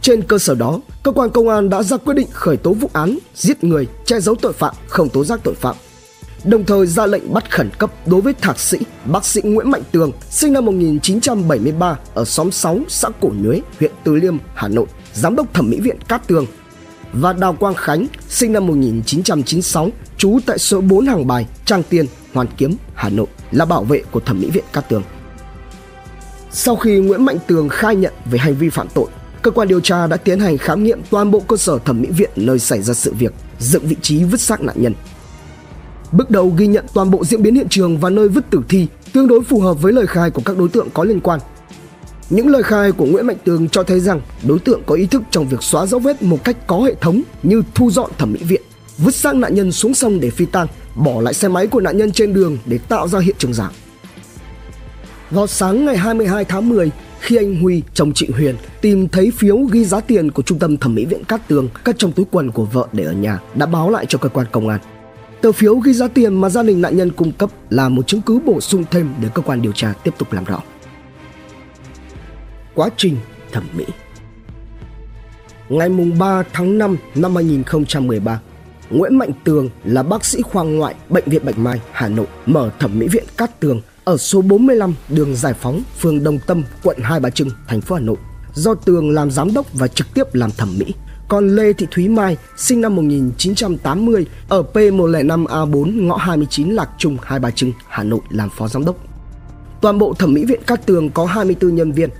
Trên 0.00 0.22
cơ 0.22 0.38
sở 0.38 0.54
đó, 0.54 0.80
cơ 1.02 1.12
quan 1.12 1.30
công 1.30 1.48
an 1.48 1.68
đã 1.68 1.82
ra 1.82 1.96
quyết 1.96 2.14
định 2.14 2.28
khởi 2.32 2.56
tố 2.56 2.72
vụ 2.72 2.90
án 2.92 3.18
giết 3.34 3.64
người, 3.64 3.86
che 4.04 4.20
giấu 4.20 4.34
tội 4.34 4.52
phạm, 4.52 4.74
không 4.88 5.08
tố 5.08 5.24
giác 5.24 5.40
tội 5.44 5.54
phạm. 5.54 5.76
Đồng 6.44 6.64
thời 6.64 6.86
ra 6.86 7.06
lệnh 7.06 7.34
bắt 7.34 7.50
khẩn 7.50 7.70
cấp 7.78 7.90
đối 8.06 8.20
với 8.20 8.34
thạc 8.34 8.60
sĩ 8.60 8.78
bác 9.04 9.24
sĩ 9.24 9.40
Nguyễn 9.44 9.70
Mạnh 9.70 9.82
Tường, 9.92 10.12
sinh 10.30 10.52
năm 10.52 10.64
1973 10.64 11.98
ở 12.14 12.24
xóm 12.24 12.50
6, 12.50 12.80
xã 12.88 13.08
Cổ 13.20 13.30
Nhuế, 13.42 13.60
huyện 13.78 13.92
Từ 14.04 14.14
Liêm, 14.14 14.36
Hà 14.54 14.68
Nội, 14.68 14.86
giám 15.14 15.36
đốc 15.36 15.54
thẩm 15.54 15.70
mỹ 15.70 15.80
viện 15.80 15.96
Cát 16.08 16.26
Tường 16.26 16.46
và 17.12 17.32
Đào 17.32 17.52
Quang 17.52 17.74
Khánh, 17.74 18.06
sinh 18.28 18.52
năm 18.52 18.66
1996, 18.66 19.90
trú 20.16 20.38
tại 20.46 20.58
số 20.58 20.80
4 20.80 21.06
Hàng 21.06 21.26
Bài, 21.26 21.46
Trang 21.64 21.82
Tiên, 21.82 22.06
Hoàn 22.34 22.46
Kiếm, 22.56 22.76
Hà 22.94 23.08
Nội, 23.08 23.26
là 23.50 23.64
bảo 23.64 23.84
vệ 23.84 24.02
của 24.10 24.20
thẩm 24.20 24.40
mỹ 24.40 24.50
viện 24.50 24.64
Cát 24.72 24.88
Tường. 24.88 25.02
Sau 26.50 26.76
khi 26.76 26.98
Nguyễn 26.98 27.24
Mạnh 27.24 27.38
Tường 27.46 27.68
khai 27.68 27.96
nhận 27.96 28.12
về 28.30 28.38
hành 28.38 28.54
vi 28.54 28.68
phạm 28.68 28.88
tội, 28.94 29.06
cơ 29.42 29.50
quan 29.50 29.68
điều 29.68 29.80
tra 29.80 30.06
đã 30.06 30.16
tiến 30.16 30.40
hành 30.40 30.58
khám 30.58 30.84
nghiệm 30.84 31.00
toàn 31.10 31.30
bộ 31.30 31.40
cơ 31.40 31.56
sở 31.56 31.78
thẩm 31.78 32.02
mỹ 32.02 32.08
viện 32.10 32.30
nơi 32.36 32.58
xảy 32.58 32.82
ra 32.82 32.94
sự 32.94 33.14
việc, 33.18 33.32
dựng 33.58 33.86
vị 33.86 33.96
trí 34.02 34.24
vứt 34.24 34.40
xác 34.40 34.60
nạn 34.60 34.76
nhân. 34.82 34.94
Bước 36.12 36.30
đầu 36.30 36.52
ghi 36.56 36.66
nhận 36.66 36.84
toàn 36.94 37.10
bộ 37.10 37.24
diễn 37.24 37.42
biến 37.42 37.54
hiện 37.54 37.68
trường 37.68 37.98
và 37.98 38.10
nơi 38.10 38.28
vứt 38.28 38.50
tử 38.50 38.60
thi 38.68 38.86
tương 39.12 39.28
đối 39.28 39.42
phù 39.42 39.60
hợp 39.60 39.82
với 39.82 39.92
lời 39.92 40.06
khai 40.06 40.30
của 40.30 40.42
các 40.44 40.58
đối 40.58 40.68
tượng 40.68 40.88
có 40.94 41.04
liên 41.04 41.20
quan. 41.20 41.40
Những 42.30 42.48
lời 42.48 42.62
khai 42.62 42.92
của 42.92 43.04
Nguyễn 43.04 43.26
Mạnh 43.26 43.36
Tường 43.44 43.68
cho 43.68 43.82
thấy 43.82 44.00
rằng 44.00 44.20
đối 44.48 44.58
tượng 44.58 44.82
có 44.86 44.94
ý 44.94 45.06
thức 45.06 45.22
trong 45.30 45.48
việc 45.48 45.62
xóa 45.62 45.86
dấu 45.86 46.00
vết 46.00 46.22
một 46.22 46.44
cách 46.44 46.66
có 46.66 46.80
hệ 46.80 46.94
thống 46.94 47.22
như 47.42 47.62
thu 47.74 47.90
dọn 47.90 48.10
thẩm 48.18 48.32
mỹ 48.32 48.40
viện, 48.48 48.62
vứt 48.98 49.14
xác 49.14 49.34
nạn 49.34 49.54
nhân 49.54 49.72
xuống 49.72 49.94
sông 49.94 50.20
để 50.20 50.30
phi 50.30 50.46
tang, 50.46 50.66
bỏ 50.94 51.20
lại 51.20 51.34
xe 51.34 51.48
máy 51.48 51.66
của 51.66 51.80
nạn 51.80 51.96
nhân 51.96 52.12
trên 52.12 52.34
đường 52.34 52.58
để 52.66 52.78
tạo 52.78 53.08
ra 53.08 53.18
hiện 53.18 53.36
trường 53.38 53.54
giả. 53.54 53.70
Vào 55.30 55.46
sáng 55.46 55.86
ngày 55.86 55.96
22 55.96 56.44
tháng 56.44 56.68
10, 56.68 56.90
khi 57.20 57.36
anh 57.36 57.62
Huy, 57.62 57.82
chồng 57.94 58.12
chị 58.14 58.28
Huyền, 58.34 58.56
tìm 58.80 59.08
thấy 59.08 59.30
phiếu 59.30 59.56
ghi 59.56 59.84
giá 59.84 60.00
tiền 60.00 60.30
của 60.30 60.42
trung 60.42 60.58
tâm 60.58 60.76
thẩm 60.76 60.94
mỹ 60.94 61.04
viện 61.04 61.24
Cát 61.24 61.48
Tường 61.48 61.68
cất 61.84 61.98
trong 61.98 62.12
túi 62.12 62.26
quần 62.30 62.50
của 62.50 62.64
vợ 62.64 62.88
để 62.92 63.04
ở 63.04 63.12
nhà, 63.12 63.40
đã 63.54 63.66
báo 63.66 63.90
lại 63.90 64.06
cho 64.08 64.18
cơ 64.18 64.28
quan 64.28 64.46
công 64.52 64.68
an. 64.68 64.80
Tờ 65.40 65.52
phiếu 65.52 65.76
ghi 65.76 65.92
giá 65.92 66.08
tiền 66.08 66.40
mà 66.40 66.48
gia 66.48 66.62
đình 66.62 66.80
nạn 66.80 66.96
nhân 66.96 67.10
cung 67.10 67.32
cấp 67.32 67.50
là 67.70 67.88
một 67.88 68.06
chứng 68.06 68.22
cứ 68.22 68.38
bổ 68.38 68.60
sung 68.60 68.84
thêm 68.90 69.14
để 69.22 69.28
cơ 69.34 69.42
quan 69.42 69.62
điều 69.62 69.72
tra 69.72 69.94
tiếp 70.04 70.14
tục 70.18 70.32
làm 70.32 70.44
rõ. 70.44 70.62
Quá 72.74 72.88
trình 72.96 73.16
thẩm 73.52 73.64
mỹ 73.74 73.84
Ngày 75.68 75.88
3 76.18 76.42
tháng 76.52 76.78
5 76.78 76.96
năm 77.14 77.34
2013, 77.34 78.40
Nguyễn 78.90 79.18
Mạnh 79.18 79.30
Tường 79.44 79.68
là 79.84 80.02
bác 80.02 80.24
sĩ 80.24 80.42
khoa 80.42 80.64
ngoại 80.64 80.94
Bệnh 81.08 81.24
viện 81.26 81.44
Bạch 81.44 81.58
Mai, 81.58 81.80
Hà 81.92 82.08
Nội 82.08 82.26
mở 82.46 82.70
thẩm 82.78 82.98
mỹ 82.98 83.08
viện 83.08 83.24
Cát 83.36 83.60
Tường 83.60 83.80
ở 84.04 84.16
số 84.16 84.42
45 84.42 84.94
đường 85.08 85.36
Giải 85.36 85.54
Phóng, 85.54 85.82
phường 85.98 86.24
Đồng 86.24 86.38
Tâm, 86.46 86.62
quận 86.82 86.96
Hai 87.02 87.20
Bà 87.20 87.30
Trưng, 87.30 87.48
thành 87.66 87.80
phố 87.80 87.94
Hà 87.94 88.00
Nội, 88.00 88.16
do 88.54 88.74
Tường 88.74 89.10
làm 89.10 89.30
giám 89.30 89.54
đốc 89.54 89.72
và 89.72 89.88
trực 89.88 90.06
tiếp 90.14 90.34
làm 90.34 90.50
thẩm 90.50 90.78
mỹ. 90.78 90.94
Còn 91.28 91.56
Lê 91.56 91.72
Thị 91.72 91.86
Thúy 91.90 92.08
Mai, 92.08 92.36
sinh 92.56 92.80
năm 92.80 92.96
1980, 92.96 94.26
ở 94.48 94.64
P105A4 94.72 96.06
ngõ 96.06 96.16
29 96.16 96.70
Lạc 96.70 96.90
Trung, 96.98 97.16
Hai 97.22 97.38
Bà 97.38 97.50
Trưng, 97.50 97.72
Hà 97.88 98.02
Nội 98.02 98.20
làm 98.30 98.50
phó 98.50 98.68
giám 98.68 98.84
đốc. 98.84 98.96
Toàn 99.80 99.98
bộ 99.98 100.14
thẩm 100.14 100.34
mỹ 100.34 100.44
viện 100.44 100.60
Cát 100.66 100.86
Tường 100.86 101.10
có 101.10 101.24
24 101.24 101.74
nhân 101.74 101.92
viên. 101.92 102.10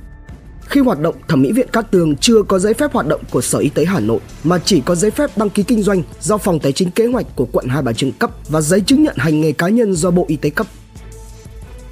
Khi 0.66 0.81
hoạt 0.81 1.00
động, 1.00 1.14
thẩm 1.28 1.43
mỹ 1.43 1.52
viện 1.52 1.69
Cát 1.72 1.90
Tường 1.90 2.16
chưa 2.16 2.43
có 2.43 2.58
giấy 2.58 2.75
phép 2.75 2.93
hoạt 2.93 3.06
động 3.06 3.20
của 3.31 3.40
Sở 3.40 3.58
Y 3.58 3.69
tế 3.69 3.84
Hà 3.84 4.00
Nội 4.00 4.20
mà 4.44 4.58
chỉ 4.64 4.81
có 4.81 4.94
giấy 4.94 5.10
phép 5.10 5.31
đăng 5.37 5.50
ký 5.50 5.62
kinh 5.62 5.82
doanh 5.82 6.02
do 6.20 6.38
Phòng 6.38 6.60
Tài 6.60 6.72
chính 6.72 6.90
Kế 6.90 7.06
hoạch 7.06 7.26
của 7.37 7.46
quận 7.52 7.66
Hai 7.69 7.82
Bà 7.82 7.93
Trưng 7.93 8.12
cấp 8.12 8.31
và 8.49 8.60
giấy 8.60 8.81
chứng 8.81 9.02
nhận 9.02 9.16
hành 9.19 9.40
nghề 9.40 9.52
cá 9.52 9.69
nhân 9.69 9.93
do 9.93 10.10
Bộ 10.10 10.25
Y 10.28 10.37
tế 10.37 10.50
cấp 10.50 10.66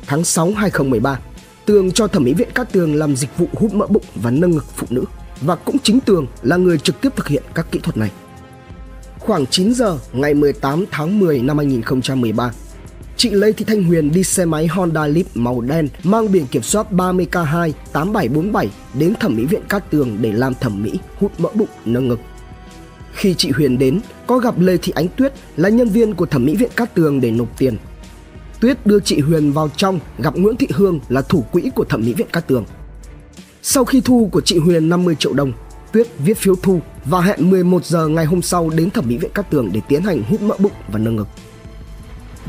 tháng 0.07 0.25
6 0.25 0.53
2013, 0.57 1.19
Tường 1.67 1.93
cho 1.93 2.07
thẩm 2.07 2.25
mỹ 2.25 2.35
viện 2.35 2.49
Cát 2.55 2.73
Tường 2.73 2.95
làm 2.95 3.17
dịch 3.17 3.39
vụ 3.39 3.47
hút 3.53 3.75
mỡ 3.75 3.87
bụng 3.87 4.05
và 4.15 4.31
nâng 4.31 4.51
ngực 4.51 4.65
phụ 4.77 4.87
nữ 4.91 5.05
và 5.41 5.55
cũng 5.55 5.77
chính 5.79 6.01
Tường 6.01 6.27
là 6.43 6.57
người 6.57 6.79
trực 6.79 7.01
tiếp 7.01 7.17
thực 7.17 7.29
hiện 7.29 7.43
các 7.55 7.67
kỹ 7.71 7.79
thuật 7.83 7.97
này. 7.97 8.11
Khoảng 9.19 9.47
9 9.47 9.75
giờ 9.75 9.99
ngày 10.13 10.35
18 10.35 10.85
tháng 10.91 11.19
10 11.19 11.43
năm 11.43 11.59
2013, 11.59 12.51
chị 13.17 13.31
Lê 13.31 13.53
Thị 13.53 13.65
Thanh 13.69 13.85
Huyền 13.85 14.13
đi 14.13 14.25
xe 14.25 14.45
máy 14.45 14.67
Honda 14.67 15.07
Leap 15.07 15.27
màu 15.35 15.61
đen 15.61 15.89
mang 16.05 16.33
biển 16.33 16.47
kiểm 16.47 16.63
soát 16.63 16.87
30K2 16.91 17.73
8747 17.93 18.69
đến 18.95 19.15
thẩm 19.21 19.37
mỹ 19.37 19.45
viện 19.45 19.63
Cát 19.69 19.91
Tường 19.91 20.17
để 20.21 20.33
làm 20.33 20.55
thẩm 20.61 20.83
mỹ 20.83 20.93
hút 21.19 21.33
mỡ 21.39 21.49
bụng 21.55 21.69
nâng 21.85 22.09
ngực. 22.09 22.21
Khi 23.15 23.35
chị 23.35 23.51
Huyền 23.51 23.79
đến, 23.79 24.01
có 24.27 24.39
gặp 24.39 24.59
Lê 24.59 24.77
Thị 24.77 24.93
Ánh 24.97 25.09
Tuyết 25.09 25.33
là 25.57 25.69
nhân 25.69 25.89
viên 25.89 26.15
của 26.15 26.27
thẩm 26.27 26.45
mỹ 26.45 26.57
viện 26.57 26.71
Cát 26.77 26.95
Tường 26.95 27.21
để 27.21 27.31
nộp 27.31 27.59
tiền 27.59 27.77
Tuyết 28.61 28.87
đưa 28.87 29.01
chị 29.01 29.21
Huyền 29.21 29.53
vào 29.53 29.69
trong 29.77 30.01
gặp 30.19 30.37
Nguyễn 30.37 30.57
Thị 30.57 30.69
Hương 30.71 31.01
là 31.09 31.23
thủ 31.23 31.45
quỹ 31.53 31.71
của 31.75 31.85
thẩm 31.85 32.01
mỹ 32.01 32.13
viện 32.13 32.27
Cát 32.33 32.47
Tường. 32.47 32.65
Sau 33.69 33.85
khi 33.85 34.01
thu 34.01 34.29
của 34.33 34.41
chị 34.41 34.59
Huyền 34.59 34.89
50 34.89 35.15
triệu 35.15 35.33
đồng, 35.33 35.53
Tuyết 35.93 36.07
viết 36.19 36.39
phiếu 36.39 36.55
thu 36.63 36.81
và 37.05 37.21
hẹn 37.21 37.51
11 37.51 37.85
giờ 37.85 38.09
ngày 38.09 38.25
hôm 38.25 38.43
sau 38.43 38.71
đến 38.71 38.91
thẩm 38.91 39.09
mỹ 39.09 39.17
viện 39.17 39.31
Cát 39.35 39.51
Tường 39.51 39.71
để 39.73 39.81
tiến 39.89 40.03
hành 40.03 40.23
hút 40.23 40.43
mỡ 40.43 40.55
bụng 40.59 40.73
và 40.89 40.99
nâng 40.99 41.17
ngực. 41.17 41.29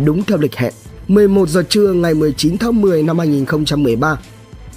Đúng 0.06 0.24
theo 0.24 0.38
lịch 0.38 0.56
hẹn, 0.56 0.74
11 1.08 1.50
giờ 1.50 1.64
trưa 1.70 1.94
ngày 1.94 2.14
19 2.14 2.58
tháng 2.58 2.82
10 2.82 3.04
năm 3.04 3.20
2013, 3.20 4.20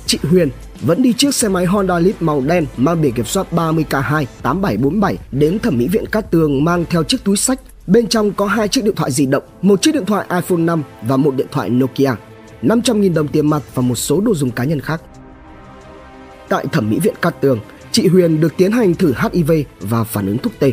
chị 0.06 0.18
Huyền 0.22 0.50
vẫn 0.80 1.02
đi 1.02 1.12
chiếc 1.12 1.34
xe 1.34 1.48
máy 1.48 1.64
Honda 1.64 1.98
Lead 1.98 2.14
màu 2.20 2.40
đen 2.40 2.66
mang 2.76 3.02
biển 3.02 3.12
kiểm 3.12 3.24
soát 3.24 3.46
30K2 3.52 4.24
8747 4.42 5.18
đến 5.32 5.58
thẩm 5.58 5.78
mỹ 5.78 5.88
viện 5.88 6.06
Cát 6.06 6.30
Tường 6.30 6.64
mang 6.64 6.84
theo 6.90 7.04
chiếc 7.04 7.24
túi 7.24 7.36
sách 7.36 7.60
Bên 7.86 8.06
trong 8.06 8.32
có 8.32 8.46
hai 8.46 8.68
chiếc 8.68 8.84
điện 8.84 8.94
thoại 8.94 9.10
di 9.10 9.26
động, 9.26 9.42
một 9.62 9.82
chiếc 9.82 9.94
điện 9.94 10.06
thoại 10.06 10.26
iPhone 10.30 10.58
5 10.58 10.82
và 11.02 11.16
một 11.16 11.34
điện 11.36 11.46
thoại 11.50 11.70
Nokia, 11.70 12.10
500.000 12.62 13.14
đồng 13.14 13.28
tiền 13.28 13.50
mặt 13.50 13.62
và 13.74 13.82
một 13.82 13.94
số 13.96 14.20
đồ 14.20 14.34
dùng 14.34 14.50
cá 14.50 14.64
nhân 14.64 14.80
khác. 14.80 15.02
Tại 16.50 16.66
thẩm 16.72 16.90
mỹ 16.90 16.98
viện 17.02 17.14
Cát 17.22 17.40
Tường, 17.40 17.60
chị 17.92 18.06
Huyền 18.06 18.40
được 18.40 18.56
tiến 18.56 18.72
hành 18.72 18.94
thử 18.94 19.14
HIV 19.16 19.52
và 19.80 20.04
phản 20.04 20.26
ứng 20.26 20.38
thuốc 20.38 20.52
tê. 20.58 20.72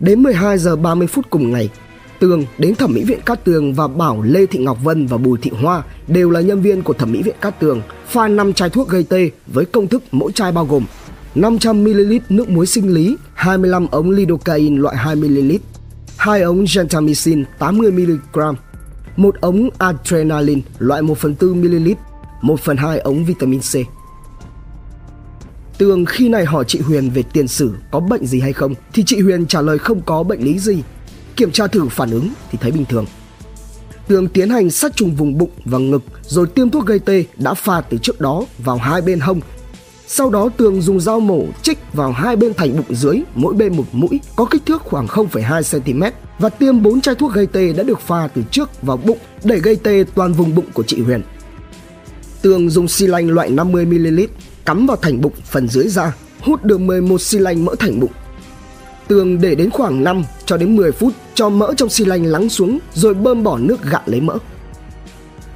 Đến 0.00 0.22
12 0.22 0.58
giờ 0.58 0.76
30 0.76 1.06
phút 1.06 1.26
cùng 1.30 1.52
ngày, 1.52 1.70
Tường 2.18 2.44
đến 2.58 2.74
thẩm 2.74 2.92
mỹ 2.94 3.04
viện 3.04 3.20
Cát 3.26 3.44
Tường 3.44 3.74
và 3.74 3.88
bảo 3.88 4.22
Lê 4.22 4.46
Thị 4.46 4.58
Ngọc 4.58 4.78
Vân 4.84 5.06
và 5.06 5.16
Bùi 5.16 5.38
Thị 5.42 5.50
Hoa 5.62 5.82
đều 6.06 6.30
là 6.30 6.40
nhân 6.40 6.62
viên 6.62 6.82
của 6.82 6.92
thẩm 6.92 7.12
mỹ 7.12 7.22
viện 7.22 7.34
Cát 7.40 7.60
Tường 7.60 7.82
pha 8.06 8.28
5 8.28 8.52
chai 8.52 8.70
thuốc 8.70 8.88
gây 8.88 9.02
tê 9.02 9.30
với 9.46 9.64
công 9.64 9.88
thức 9.88 10.02
mỗi 10.12 10.32
chai 10.32 10.52
bao 10.52 10.66
gồm 10.66 10.84
500ml 11.34 12.20
nước 12.28 12.48
muối 12.48 12.66
sinh 12.66 12.94
lý, 12.94 13.16
25 13.34 13.86
ống 13.90 14.10
lidocaine 14.10 14.78
loại 14.78 14.96
2ml, 14.96 15.58
2 16.16 16.42
ống 16.42 16.64
gentamicin 16.74 17.44
80mg, 17.58 18.54
1 19.16 19.40
ống 19.40 19.68
adrenaline 19.78 20.60
loại 20.78 21.02
1 21.02 21.18
phần 21.18 21.34
4 21.40 21.60
ml, 21.60 21.90
1 22.42 22.60
phần 22.60 22.76
2 22.76 22.98
ống 22.98 23.24
vitamin 23.24 23.60
C. 23.60 23.99
Tường 25.80 26.04
khi 26.04 26.28
này 26.28 26.44
hỏi 26.44 26.64
chị 26.68 26.78
Huyền 26.78 27.10
về 27.10 27.22
tiền 27.32 27.48
sử 27.48 27.74
có 27.90 28.00
bệnh 28.00 28.26
gì 28.26 28.40
hay 28.40 28.52
không 28.52 28.74
thì 28.92 29.02
chị 29.06 29.20
Huyền 29.20 29.46
trả 29.46 29.60
lời 29.60 29.78
không 29.78 30.00
có 30.00 30.22
bệnh 30.22 30.40
lý 30.40 30.58
gì. 30.58 30.82
Kiểm 31.36 31.50
tra 31.50 31.66
thử 31.66 31.88
phản 31.88 32.10
ứng 32.10 32.28
thì 32.50 32.58
thấy 32.60 32.70
bình 32.70 32.84
thường. 32.84 33.06
Tường 34.08 34.28
tiến 34.28 34.50
hành 34.50 34.70
sát 34.70 34.96
trùng 34.96 35.14
vùng 35.14 35.38
bụng 35.38 35.50
và 35.64 35.78
ngực 35.78 36.02
rồi 36.22 36.46
tiêm 36.46 36.70
thuốc 36.70 36.86
gây 36.86 36.98
tê 36.98 37.24
đã 37.36 37.54
pha 37.54 37.80
từ 37.80 37.98
trước 37.98 38.20
đó 38.20 38.46
vào 38.58 38.76
hai 38.76 39.00
bên 39.00 39.20
hông. 39.20 39.40
Sau 40.06 40.30
đó 40.30 40.48
Tường 40.56 40.82
dùng 40.82 41.00
dao 41.00 41.20
mổ 41.20 41.44
chích 41.62 41.78
vào 41.92 42.12
hai 42.12 42.36
bên 42.36 42.54
thành 42.54 42.76
bụng 42.76 42.96
dưới, 42.96 43.22
mỗi 43.34 43.54
bên 43.54 43.76
một 43.76 43.86
mũi, 43.92 44.20
có 44.36 44.44
kích 44.44 44.66
thước 44.66 44.82
khoảng 44.82 45.06
0,2 45.06 45.80
cm 45.80 46.02
và 46.38 46.48
tiêm 46.48 46.82
4 46.82 47.00
chai 47.00 47.14
thuốc 47.14 47.32
gây 47.32 47.46
tê 47.46 47.72
đã 47.72 47.82
được 47.82 48.00
pha 48.00 48.28
từ 48.34 48.42
trước 48.50 48.82
vào 48.82 48.96
bụng 48.96 49.18
để 49.44 49.58
gây 49.58 49.76
tê 49.76 50.04
toàn 50.14 50.32
vùng 50.32 50.54
bụng 50.54 50.66
của 50.74 50.82
chị 50.82 51.00
Huyền. 51.02 51.22
Tường 52.42 52.70
dùng 52.70 52.88
xi 52.88 53.06
lanh 53.06 53.30
loại 53.30 53.50
50ml 53.50 54.26
cắm 54.66 54.86
vào 54.86 54.96
thành 54.96 55.20
bụng 55.20 55.32
phần 55.44 55.68
dưới 55.68 55.88
da, 55.88 56.12
hút 56.40 56.64
được 56.64 56.80
11 56.80 57.20
xi 57.20 57.38
lanh 57.38 57.64
mỡ 57.64 57.74
thành 57.78 58.00
bụng. 58.00 58.12
Tường 59.08 59.40
để 59.40 59.54
đến 59.54 59.70
khoảng 59.70 60.04
5 60.04 60.24
cho 60.46 60.56
đến 60.56 60.76
10 60.76 60.92
phút 60.92 61.12
cho 61.34 61.48
mỡ 61.48 61.74
trong 61.76 61.88
xi 61.88 62.04
lanh 62.04 62.24
lắng 62.24 62.48
xuống 62.48 62.78
rồi 62.94 63.14
bơm 63.14 63.42
bỏ 63.42 63.58
nước 63.58 63.82
gạn 63.90 64.02
lấy 64.06 64.20
mỡ. 64.20 64.36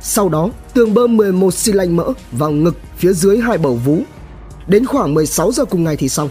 Sau 0.01 0.29
đó, 0.29 0.51
Tường 0.75 0.95
bơm 0.95 1.17
11 1.17 1.55
xi 1.55 1.73
lanh 1.73 1.97
mỡ 1.97 2.13
vào 2.33 2.51
ngực 2.51 2.77
phía 2.97 3.13
dưới 3.13 3.39
hai 3.39 3.59
bầu 3.59 3.75
vú. 3.85 4.03
Đến 4.67 4.87
khoảng 4.87 5.15
16 5.15 5.53
giờ 5.53 5.65
cùng 5.65 5.85
ngày 5.85 5.97
thì 5.97 6.09
xong. 6.09 6.29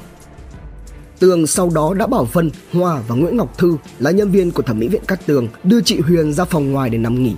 Tường 1.19 1.47
sau 1.47 1.69
đó 1.69 1.93
đã 1.93 2.07
bảo 2.07 2.27
Vân, 2.33 2.51
Hoa 2.73 3.01
và 3.07 3.15
Nguyễn 3.15 3.37
Ngọc 3.37 3.57
Thư 3.57 3.77
là 3.99 4.11
nhân 4.11 4.31
viên 4.31 4.51
của 4.51 4.63
thẩm 4.63 4.79
mỹ 4.79 4.87
viện 4.87 5.01
Cát 5.07 5.25
Tường 5.25 5.47
đưa 5.63 5.81
chị 5.81 5.99
Huyền 5.99 6.33
ra 6.33 6.45
phòng 6.45 6.71
ngoài 6.71 6.89
để 6.89 6.97
nằm 6.97 7.23
nghỉ. 7.23 7.35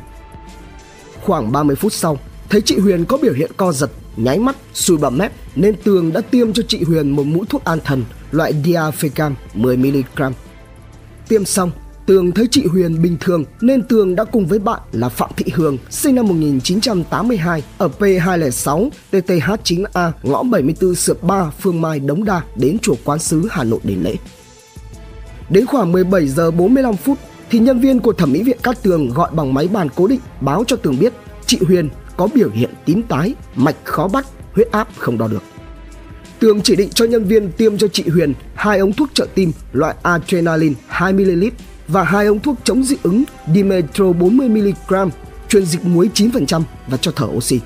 Khoảng 1.24 1.51
30 1.51 1.75
phút 1.75 1.94
sau, 1.94 2.20
thấy 2.50 2.62
chị 2.62 2.80
Huyền 2.80 3.06
có 3.06 3.18
biểu 3.18 3.34
hiện 3.34 3.52
co 3.58 3.72
giật, 3.72 3.90
nháy 4.18 4.40
mắt, 4.40 4.56
sùi 4.74 4.98
bầm 4.98 5.18
mép 5.18 5.32
nên 5.56 5.75
Tường 5.84 6.14
đã 6.14 6.22
tiêm 6.22 6.54
cho 6.54 6.64
chị 6.68 6.84
Huyền 6.84 7.10
một 7.10 7.24
mũi 7.24 7.46
thuốc 7.50 7.64
an 7.64 7.80
thần 7.86 8.04
loại 8.32 8.54
diafecam 8.64 9.34
10mg. 9.54 10.32
Tiêm 11.28 11.46
xong, 11.46 11.72
Tường 12.06 12.32
thấy 12.32 12.48
chị 12.52 12.66
Huyền 12.66 13.02
bình 13.02 13.18
thường 13.20 13.44
nên 13.62 13.84
Tường 13.84 14.16
đã 14.16 14.24
cùng 14.24 14.46
với 14.46 14.60
bạn 14.60 14.80
là 14.92 15.10
Phạm 15.10 15.30
Thị 15.38 15.46
Hương 15.54 15.78
sinh 15.90 16.16
năm 16.16 16.28
1982 16.28 17.64
ở 17.78 17.90
P206 18.00 18.90
TTH9A 19.12 20.12
ngõ 20.24 20.44
74 20.44 20.96
Sượp 20.96 21.24
3 21.24 21.52
Phương 21.60 21.82
Mai 21.82 22.00
Đống 22.00 22.25
Đa 22.25 22.42
đến 22.56 22.78
chùa 22.82 22.96
Quán 23.04 23.20
Sứ 23.20 23.48
Hà 23.52 23.64
Nội 23.64 23.80
để 23.84 23.96
lễ. 23.96 24.16
Đến 25.50 25.66
khoảng 25.66 25.92
17 25.92 26.28
giờ 26.28 26.52
45 26.52 26.96
phút 26.96 27.18
thì 27.50 27.60
nhân 27.60 27.80
viên 27.80 28.00
của 28.00 28.14
thẩm 28.14 28.32
mỹ 28.32 28.44
viện 28.44 28.58
Cát 28.64 28.84
Tường 28.84 29.10
gọi 29.10 29.30
bằng 29.34 29.54
máy 29.54 29.68
bàn 29.68 29.88
cố 29.96 30.08
định 30.08 30.20
báo 30.42 30.64
cho 30.68 30.75
Tường 30.75 30.98
biết 31.00 31.14
chị 31.46 31.60
Huyền 31.68 31.90
có 32.17 32.27
biểu 32.34 32.50
hiện 32.50 32.69
tím 32.86 33.01
tái, 33.03 33.36
mạch 33.55 33.75
khó 33.84 34.07
bắt, 34.07 34.25
huyết 34.53 34.72
áp 34.72 34.88
không 34.98 35.17
đo 35.17 35.27
được. 35.27 35.43
Tường 36.39 36.62
chỉ 36.62 36.75
định 36.75 36.89
cho 36.89 37.05
nhân 37.05 37.24
viên 37.25 37.51
tiêm 37.51 37.77
cho 37.77 37.88
chị 37.88 38.03
Huyền 38.10 38.34
hai 38.55 38.79
ống 38.79 38.93
thuốc 38.93 39.10
trợ 39.13 39.27
tim 39.36 39.51
loại 39.72 39.95
adrenaline 40.03 40.75
2ml 40.89 41.50
và 41.88 42.03
hai 42.03 42.25
ống 42.25 42.39
thuốc 42.39 42.55
chống 42.63 42.84
dị 42.84 42.95
ứng 43.03 43.24
Dimetro 43.53 44.05
40mg, 44.05 45.10
truyền 45.50 45.65
dịch 45.65 45.86
muối 45.86 46.10
9% 46.13 46.62
và 46.88 46.98
cho 46.98 47.12
thở 47.15 47.25
oxy. 47.25 47.60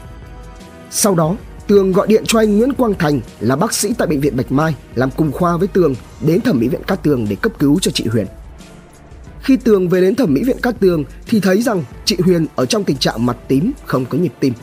Sau 0.91 1.15
đó, 1.15 1.35
Tường 1.67 1.91
gọi 1.91 2.07
điện 2.07 2.23
cho 2.27 2.39
anh 2.39 2.57
Nguyễn 2.57 2.73
Quang 2.73 2.93
Thành 2.93 3.21
là 3.39 3.55
bác 3.55 3.73
sĩ 3.73 3.93
tại 3.97 4.07
bệnh 4.07 4.19
viện 4.19 4.37
Bạch 4.37 4.51
Mai 4.51 4.75
làm 4.95 5.11
cùng 5.11 5.31
khoa 5.31 5.57
với 5.57 5.67
Tường 5.67 5.95
đến 6.21 6.41
thẩm 6.41 6.59
mỹ 6.59 6.67
viện 6.67 6.83
Cát 6.87 7.03
Tường 7.03 7.25
để 7.29 7.35
cấp 7.35 7.51
cứu 7.59 7.79
cho 7.79 7.91
chị 7.91 8.05
Huyền. 8.05 8.27
Khi 9.43 9.57
Tường 9.57 9.89
về 9.89 10.01
đến 10.01 10.15
thẩm 10.15 10.33
mỹ 10.33 10.43
viện 10.43 10.57
Cát 10.61 10.79
Tường 10.79 11.03
thì 11.27 11.39
thấy 11.39 11.61
rằng 11.61 11.83
chị 12.05 12.17
Huyền 12.25 12.45
ở 12.55 12.65
trong 12.65 12.83
tình 12.83 12.97
trạng 12.97 13.25
mặt 13.25 13.37
tím, 13.47 13.71
không 13.85 14.05
có 14.05 14.17
nhịp 14.17 14.33
tim. 14.39 14.53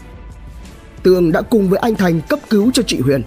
Tường 1.02 1.32
đã 1.32 1.42
cùng 1.42 1.68
với 1.68 1.78
anh 1.78 1.94
Thành 1.94 2.20
cấp 2.28 2.38
cứu 2.50 2.70
cho 2.74 2.82
chị 2.82 3.00
Huyền. 3.00 3.22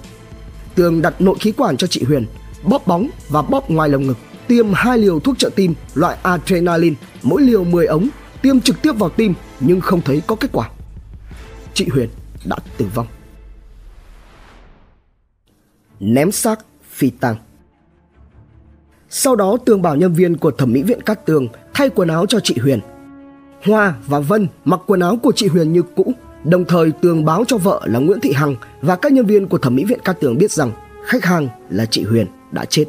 Tường 0.76 1.02
đặt 1.02 1.22
nội 1.22 1.38
khí 1.40 1.52
quản 1.52 1.78
cho 1.78 1.88
chị 1.88 2.04
Huyền, 2.04 2.26
bóp 2.64 2.88
bóng 2.88 3.10
và 3.30 3.42
bóp 3.42 3.70
ngoài 3.70 3.90
lồng 3.90 4.08
ngực 4.08 4.18
tiêm 4.50 4.74
hai 4.74 4.98
liều 4.98 5.20
thuốc 5.20 5.38
trợ 5.38 5.50
tim 5.56 5.74
loại 5.94 6.18
adrenaline, 6.24 6.96
mỗi 7.24 7.42
liều 7.42 7.64
10 7.64 7.86
ống, 7.86 8.10
tiêm 8.42 8.62
trực 8.62 8.82
tiếp 8.82 8.92
vào 8.92 9.10
tim 9.10 9.34
nhưng 9.60 9.82
không 9.82 10.02
thấy 10.02 10.22
có 10.28 10.36
kết 10.36 10.50
quả. 10.52 10.70
Chị 11.74 11.88
Huyền 11.88 12.10
đã 12.46 12.58
tử 12.78 12.86
vong. 12.96 13.08
Ném 16.00 16.32
xác 16.32 16.60
phi 16.92 17.10
tang. 17.10 17.36
Sau 19.10 19.36
đó 19.36 19.58
Tường 19.66 19.82
bảo 19.82 19.96
nhân 19.96 20.14
viên 20.14 20.38
của 20.38 20.52
thẩm 20.52 20.74
mỹ 20.74 20.84
viện 20.84 21.02
Cát 21.02 21.26
Tường 21.26 21.48
thay 21.74 21.90
quần 21.90 22.08
áo 22.08 22.26
cho 22.26 22.40
chị 22.40 22.58
Huyền. 22.62 22.80
Hoa 23.66 23.94
và 24.08 24.20
Vân 24.20 24.48
mặc 24.66 24.80
quần 24.88 25.00
áo 25.00 25.18
của 25.24 25.32
chị 25.36 25.48
Huyền 25.48 25.74
như 25.74 25.84
cũ, 25.96 26.14
đồng 26.44 26.66
thời 26.66 26.92
Tường 26.92 27.26
báo 27.26 27.44
cho 27.48 27.58
vợ 27.58 27.82
là 27.86 28.00
Nguyễn 28.00 28.20
Thị 28.20 28.34
Hằng 28.34 28.56
và 28.82 28.96
các 28.96 29.12
nhân 29.12 29.26
viên 29.26 29.48
của 29.48 29.58
thẩm 29.58 29.76
mỹ 29.76 29.86
viện 29.86 30.00
Cát 30.06 30.20
Tường 30.20 30.38
biết 30.38 30.52
rằng 30.52 30.72
khách 31.06 31.26
hàng 31.26 31.48
là 31.70 31.86
chị 31.86 32.04
Huyền 32.04 32.28
đã 32.52 32.66
chết. 32.66 32.86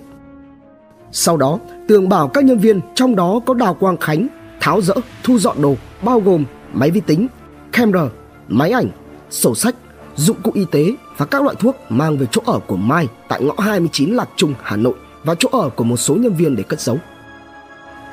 Sau 1.12 1.36
đó, 1.36 1.58
Tường 1.88 2.08
bảo 2.08 2.28
các 2.28 2.44
nhân 2.44 2.58
viên 2.58 2.80
trong 2.94 3.16
đó 3.16 3.40
có 3.46 3.54
Đào 3.54 3.74
Quang 3.74 3.96
Khánh 3.96 4.26
tháo 4.60 4.80
rỡ, 4.80 4.94
thu 5.24 5.38
dọn 5.38 5.62
đồ 5.62 5.76
bao 6.02 6.20
gồm 6.20 6.44
máy 6.72 6.90
vi 6.90 7.00
tính, 7.00 7.26
camera, 7.72 8.08
máy 8.48 8.70
ảnh, 8.70 8.88
sổ 9.30 9.54
sách, 9.54 9.74
dụng 10.16 10.36
cụ 10.42 10.50
y 10.54 10.64
tế 10.70 10.94
và 11.16 11.26
các 11.26 11.42
loại 11.42 11.56
thuốc 11.58 11.76
mang 11.88 12.18
về 12.18 12.26
chỗ 12.30 12.42
ở 12.46 12.58
của 12.66 12.76
Mai 12.76 13.08
tại 13.28 13.42
ngõ 13.42 13.54
29 13.58 14.10
Lạc 14.10 14.28
Trung, 14.36 14.54
Hà 14.62 14.76
Nội 14.76 14.94
và 15.24 15.34
chỗ 15.38 15.48
ở 15.52 15.68
của 15.68 15.84
một 15.84 15.96
số 15.96 16.14
nhân 16.14 16.34
viên 16.34 16.56
để 16.56 16.62
cất 16.62 16.80
giấu. 16.80 16.98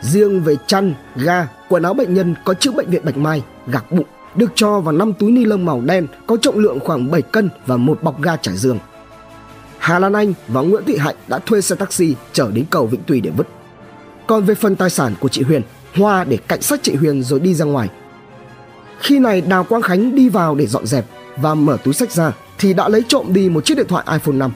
Riêng 0.01 0.41
về 0.43 0.55
chăn, 0.67 0.93
ga, 1.15 1.47
quần 1.69 1.83
áo 1.83 1.93
bệnh 1.93 2.13
nhân 2.13 2.35
có 2.45 2.53
chữ 2.53 2.71
bệnh 2.71 2.89
viện 2.89 3.05
Bạch 3.05 3.17
Mai, 3.17 3.43
gạc 3.67 3.91
bụng 3.91 4.05
được 4.35 4.51
cho 4.55 4.79
vào 4.79 4.91
5 4.91 5.13
túi 5.13 5.31
ni 5.31 5.45
lông 5.45 5.65
màu 5.65 5.81
đen 5.81 6.07
có 6.27 6.37
trọng 6.37 6.59
lượng 6.59 6.79
khoảng 6.79 7.11
7 7.11 7.21
cân 7.21 7.49
và 7.65 7.77
một 7.77 8.03
bọc 8.03 8.21
ga 8.21 8.35
trải 8.35 8.57
giường. 8.57 8.79
Hà 9.77 9.99
Lan 9.99 10.13
Anh 10.13 10.33
và 10.47 10.61
Nguyễn 10.61 10.83
Thị 10.85 10.97
Hạnh 10.97 11.15
đã 11.27 11.39
thuê 11.39 11.61
xe 11.61 11.75
taxi 11.75 12.15
chở 12.33 12.51
đến 12.53 12.65
cầu 12.69 12.87
Vĩnh 12.87 13.03
Tùy 13.03 13.21
để 13.21 13.29
vứt. 13.29 13.47
Còn 14.27 14.43
về 14.43 14.55
phần 14.55 14.75
tài 14.75 14.89
sản 14.89 15.13
của 15.19 15.29
chị 15.29 15.43
Huyền, 15.43 15.61
Hoa 15.95 16.23
để 16.23 16.37
cạnh 16.37 16.61
sát 16.61 16.79
chị 16.83 16.95
Huyền 16.95 17.23
rồi 17.23 17.39
đi 17.39 17.53
ra 17.53 17.65
ngoài. 17.65 17.89
Khi 18.99 19.19
này 19.19 19.41
Đào 19.41 19.63
Quang 19.63 19.81
Khánh 19.81 20.15
đi 20.15 20.29
vào 20.29 20.55
để 20.55 20.67
dọn 20.67 20.85
dẹp 20.85 21.05
và 21.37 21.55
mở 21.55 21.77
túi 21.83 21.93
sách 21.93 22.11
ra 22.11 22.31
thì 22.57 22.73
đã 22.73 22.89
lấy 22.89 23.03
trộm 23.07 23.33
đi 23.33 23.49
một 23.49 23.65
chiếc 23.65 23.77
điện 23.77 23.87
thoại 23.87 24.05
iPhone 24.11 24.35
5. 24.35 24.51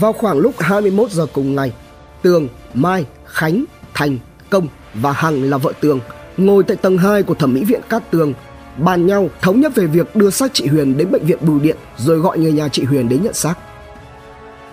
Vào 0.00 0.12
khoảng 0.12 0.38
lúc 0.38 0.54
21 0.58 1.10
giờ 1.10 1.26
cùng 1.32 1.54
ngày, 1.54 1.72
Tường, 2.22 2.48
Mai, 2.74 3.06
Khánh, 3.24 3.64
Thành, 3.94 4.18
Công 4.50 4.68
và 4.94 5.12
Hằng 5.12 5.42
là 5.50 5.56
vợ 5.56 5.72
Tường 5.80 6.00
ngồi 6.36 6.62
tại 6.62 6.76
tầng 6.76 6.98
2 6.98 7.22
của 7.22 7.34
thẩm 7.34 7.54
mỹ 7.54 7.64
viện 7.64 7.80
Cát 7.88 8.10
Tường 8.10 8.32
bàn 8.76 9.06
nhau 9.06 9.30
thống 9.40 9.60
nhất 9.60 9.72
về 9.74 9.86
việc 9.86 10.16
đưa 10.16 10.30
xác 10.30 10.54
chị 10.54 10.66
Huyền 10.66 10.96
đến 10.96 11.10
bệnh 11.10 11.26
viện 11.26 11.38
Bưu 11.40 11.58
Điện 11.58 11.76
rồi 11.96 12.18
gọi 12.18 12.38
người 12.38 12.52
nhà 12.52 12.68
chị 12.68 12.84
Huyền 12.84 13.08
đến 13.08 13.22
nhận 13.22 13.34
xác. 13.34 13.54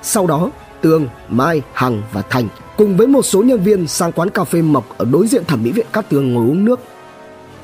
Sau 0.02 0.28
đó, 0.28 0.52
Tường, 0.82 1.08
Mai, 1.30 1.62
Hằng 1.74 2.02
và 2.14 2.22
Thành 2.22 2.48
cùng 2.78 2.98
với 2.98 3.08
một 3.08 3.22
số 3.22 3.44
nhân 3.44 3.64
viên 3.64 3.88
sang 3.88 4.12
quán 4.12 4.30
cà 4.30 4.44
phê 4.44 4.62
Mộc 4.62 4.98
ở 4.98 5.06
đối 5.12 5.28
diện 5.28 5.46
thẩm 5.46 5.64
mỹ 5.64 5.72
viện 5.72 5.88
Cát 5.94 6.10
Tường 6.10 6.34
ngồi 6.34 6.46
uống 6.46 6.66
nước. 6.66 6.80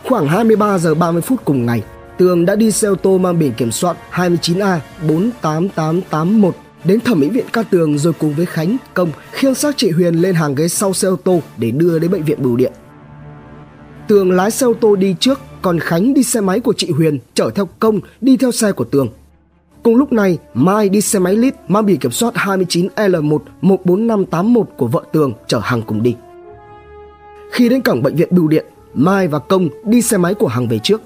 Khoảng 0.03 0.27
23 0.27 0.77
giờ 0.77 0.95
30 0.95 1.21
phút 1.21 1.39
cùng 1.45 1.65
ngày, 1.65 1.83
Tường 2.17 2.45
đã 2.45 2.55
đi 2.55 2.71
xe 2.71 2.87
ô 2.87 2.95
tô 2.95 3.17
mang 3.17 3.39
biển 3.39 3.53
kiểm 3.53 3.71
soát 3.71 3.97
29A 4.11 4.77
48881 5.07 6.55
đến 6.85 6.99
thẩm 6.99 7.19
mỹ 7.19 7.29
viện 7.29 7.45
ca 7.53 7.63
Tường 7.63 7.97
rồi 7.97 8.13
cùng 8.13 8.33
với 8.33 8.45
Khánh, 8.45 8.77
Công 8.93 9.11
khiêng 9.31 9.55
xác 9.55 9.77
chị 9.77 9.91
Huyền 9.91 10.15
lên 10.15 10.35
hàng 10.35 10.55
ghế 10.55 10.67
sau 10.67 10.93
xe 10.93 11.07
ô 11.07 11.15
tô 11.15 11.41
để 11.57 11.71
đưa 11.71 11.99
đến 11.99 12.11
bệnh 12.11 12.23
viện 12.23 12.43
Bưu 12.43 12.55
Điện. 12.55 12.73
Tường 14.07 14.31
lái 14.31 14.51
xe 14.51 14.65
ô 14.65 14.73
tô 14.73 14.95
đi 14.95 15.15
trước, 15.19 15.39
còn 15.61 15.79
Khánh 15.79 16.13
đi 16.13 16.23
xe 16.23 16.41
máy 16.41 16.59
của 16.59 16.73
chị 16.77 16.91
Huyền 16.91 17.19
chở 17.33 17.49
theo 17.55 17.69
Công 17.79 17.99
đi 18.21 18.37
theo 18.37 18.51
xe 18.51 18.71
của 18.71 18.83
Tường. 18.83 19.09
Cùng 19.83 19.95
lúc 19.95 20.13
này, 20.13 20.37
Mai 20.53 20.89
đi 20.89 21.01
xe 21.01 21.19
máy 21.19 21.35
lít 21.35 21.53
mang 21.67 21.85
biển 21.85 21.99
kiểm 21.99 22.11
soát 22.11 22.33
29L1 22.33 23.39
14581 23.61 24.67
của 24.77 24.87
vợ 24.87 25.03
Tường 25.11 25.33
chở 25.47 25.59
hàng 25.63 25.81
cùng 25.81 26.03
đi. 26.03 26.15
Khi 27.51 27.69
đến 27.69 27.81
cổng 27.81 28.03
bệnh 28.03 28.15
viện 28.15 28.27
Bưu 28.31 28.47
Điện, 28.47 28.65
Mai 28.93 29.27
và 29.27 29.39
Công 29.39 29.69
đi 29.83 30.01
xe 30.01 30.17
máy 30.17 30.33
của 30.33 30.47
Hằng 30.47 30.67
về 30.67 30.79
trước. 30.83 31.01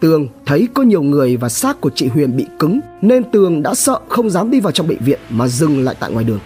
Tường 0.00 0.28
thấy 0.46 0.68
có 0.74 0.82
nhiều 0.82 1.02
người 1.02 1.36
và 1.36 1.48
xác 1.48 1.80
của 1.80 1.90
chị 1.94 2.08
Huyền 2.08 2.36
bị 2.36 2.46
cứng 2.58 2.80
nên 3.02 3.30
Tường 3.30 3.62
đã 3.62 3.74
sợ 3.74 4.00
không 4.08 4.30
dám 4.30 4.50
đi 4.50 4.60
vào 4.60 4.72
trong 4.72 4.88
bệnh 4.88 5.04
viện 5.04 5.20
mà 5.30 5.48
dừng 5.48 5.84
lại 5.84 5.94
tại 6.00 6.12
ngoài 6.12 6.24
đường. 6.24 6.40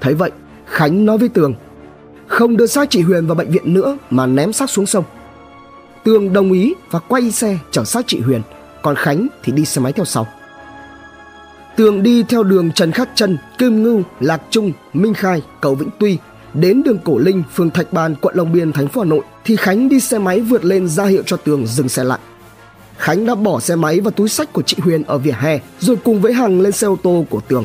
Thấy 0.00 0.14
vậy, 0.14 0.30
Khánh 0.66 1.04
nói 1.06 1.18
với 1.18 1.28
Tường 1.28 1.54
không 2.26 2.56
đưa 2.56 2.66
xác 2.66 2.90
chị 2.90 3.00
Huyền 3.00 3.26
vào 3.26 3.34
bệnh 3.34 3.50
viện 3.50 3.74
nữa 3.74 3.98
mà 4.10 4.26
ném 4.26 4.52
xác 4.52 4.70
xuống 4.70 4.86
sông. 4.86 5.04
Tường 6.04 6.32
đồng 6.32 6.52
ý 6.52 6.74
và 6.90 6.98
quay 6.98 7.30
xe 7.30 7.58
chở 7.70 7.84
xác 7.84 8.04
chị 8.06 8.20
Huyền 8.20 8.42
còn 8.82 8.94
Khánh 8.94 9.28
thì 9.42 9.52
đi 9.52 9.64
xe 9.64 9.82
máy 9.82 9.92
theo 9.92 10.04
sau. 10.04 10.26
Tường 11.76 12.02
đi 12.02 12.22
theo 12.22 12.42
đường 12.42 12.72
Trần 12.72 12.92
Khắc 12.92 13.08
Trân, 13.14 13.38
Kim 13.58 13.82
Ngưu, 13.82 14.02
Lạc 14.20 14.42
Trung, 14.50 14.72
Minh 14.92 15.14
Khai, 15.14 15.42
cầu 15.60 15.74
Vĩnh 15.74 15.90
Tuy 15.98 16.18
đến 16.54 16.82
đường 16.82 16.98
Cổ 17.04 17.18
Linh, 17.18 17.42
phường 17.54 17.70
Thạch 17.70 17.92
Bàn, 17.92 18.14
quận 18.20 18.36
Long 18.36 18.52
Biên, 18.52 18.72
thành 18.72 18.88
phố 18.88 19.00
Hà 19.00 19.04
Nội 19.04 19.24
thì 19.44 19.56
Khánh 19.56 19.88
đi 19.88 20.00
xe 20.00 20.18
máy 20.18 20.40
vượt 20.40 20.64
lên 20.64 20.88
ra 20.88 21.04
hiệu 21.04 21.22
cho 21.26 21.36
Tường 21.36 21.66
dừng 21.66 21.88
xe 21.88 22.04
lại. 22.04 22.18
Khánh 22.98 23.26
đã 23.26 23.34
bỏ 23.34 23.60
xe 23.60 23.76
máy 23.76 24.00
và 24.00 24.10
túi 24.10 24.28
sách 24.28 24.52
của 24.52 24.62
chị 24.62 24.76
Huyền 24.80 25.02
ở 25.02 25.18
vỉa 25.18 25.34
hè 25.38 25.60
rồi 25.80 25.96
cùng 26.04 26.20
với 26.20 26.32
Hằng 26.32 26.60
lên 26.60 26.72
xe 26.72 26.86
ô 26.86 26.96
tô 27.02 27.24
của 27.30 27.40
Tường. 27.40 27.64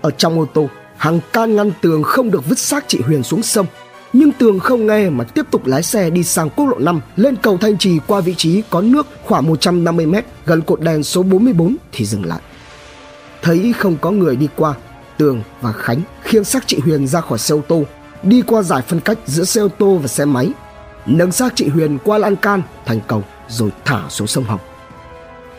Ở 0.00 0.10
trong 0.10 0.38
ô 0.38 0.46
tô, 0.54 0.68
Hằng 0.96 1.20
can 1.32 1.56
ngăn 1.56 1.72
Tường 1.82 2.02
không 2.02 2.30
được 2.30 2.48
vứt 2.48 2.58
xác 2.58 2.84
chị 2.88 3.00
Huyền 3.00 3.22
xuống 3.22 3.42
sông 3.42 3.66
nhưng 4.12 4.32
Tường 4.32 4.60
không 4.60 4.86
nghe 4.86 5.10
mà 5.10 5.24
tiếp 5.24 5.46
tục 5.50 5.66
lái 5.66 5.82
xe 5.82 6.10
đi 6.10 6.24
sang 6.24 6.50
quốc 6.50 6.66
lộ 6.66 6.78
5 6.78 7.00
lên 7.16 7.36
cầu 7.36 7.58
Thanh 7.58 7.78
Trì 7.78 7.98
qua 8.06 8.20
vị 8.20 8.34
trí 8.34 8.62
có 8.70 8.80
nước 8.80 9.06
khoảng 9.24 9.46
150 9.46 10.06
m 10.06 10.14
gần 10.46 10.62
cột 10.62 10.80
đèn 10.80 11.02
số 11.02 11.22
44 11.22 11.76
thì 11.92 12.04
dừng 12.04 12.24
lại. 12.24 12.40
Thấy 13.42 13.72
không 13.78 13.96
có 14.00 14.10
người 14.10 14.36
đi 14.36 14.48
qua, 14.56 14.74
Tường 15.18 15.42
và 15.60 15.72
Khánh 15.72 16.00
khiêng 16.22 16.44
xác 16.44 16.66
chị 16.66 16.78
Huyền 16.84 17.06
ra 17.06 17.20
khỏi 17.20 17.38
xe 17.38 17.54
ô 17.54 17.60
tô, 17.68 17.82
đi 18.22 18.42
qua 18.42 18.62
giải 18.62 18.82
phân 18.82 19.00
cách 19.00 19.18
giữa 19.26 19.44
xe 19.44 19.60
ô 19.60 19.68
tô 19.68 19.98
và 20.02 20.08
xe 20.08 20.24
máy, 20.24 20.50
nâng 21.06 21.32
xác 21.32 21.52
chị 21.56 21.68
Huyền 21.68 21.98
qua 22.04 22.18
lan 22.18 22.36
can 22.36 22.62
thành 22.86 23.00
cầu 23.06 23.22
rồi 23.48 23.70
thả 23.84 24.08
xuống 24.08 24.26
sông 24.26 24.44
Hồng. 24.44 24.60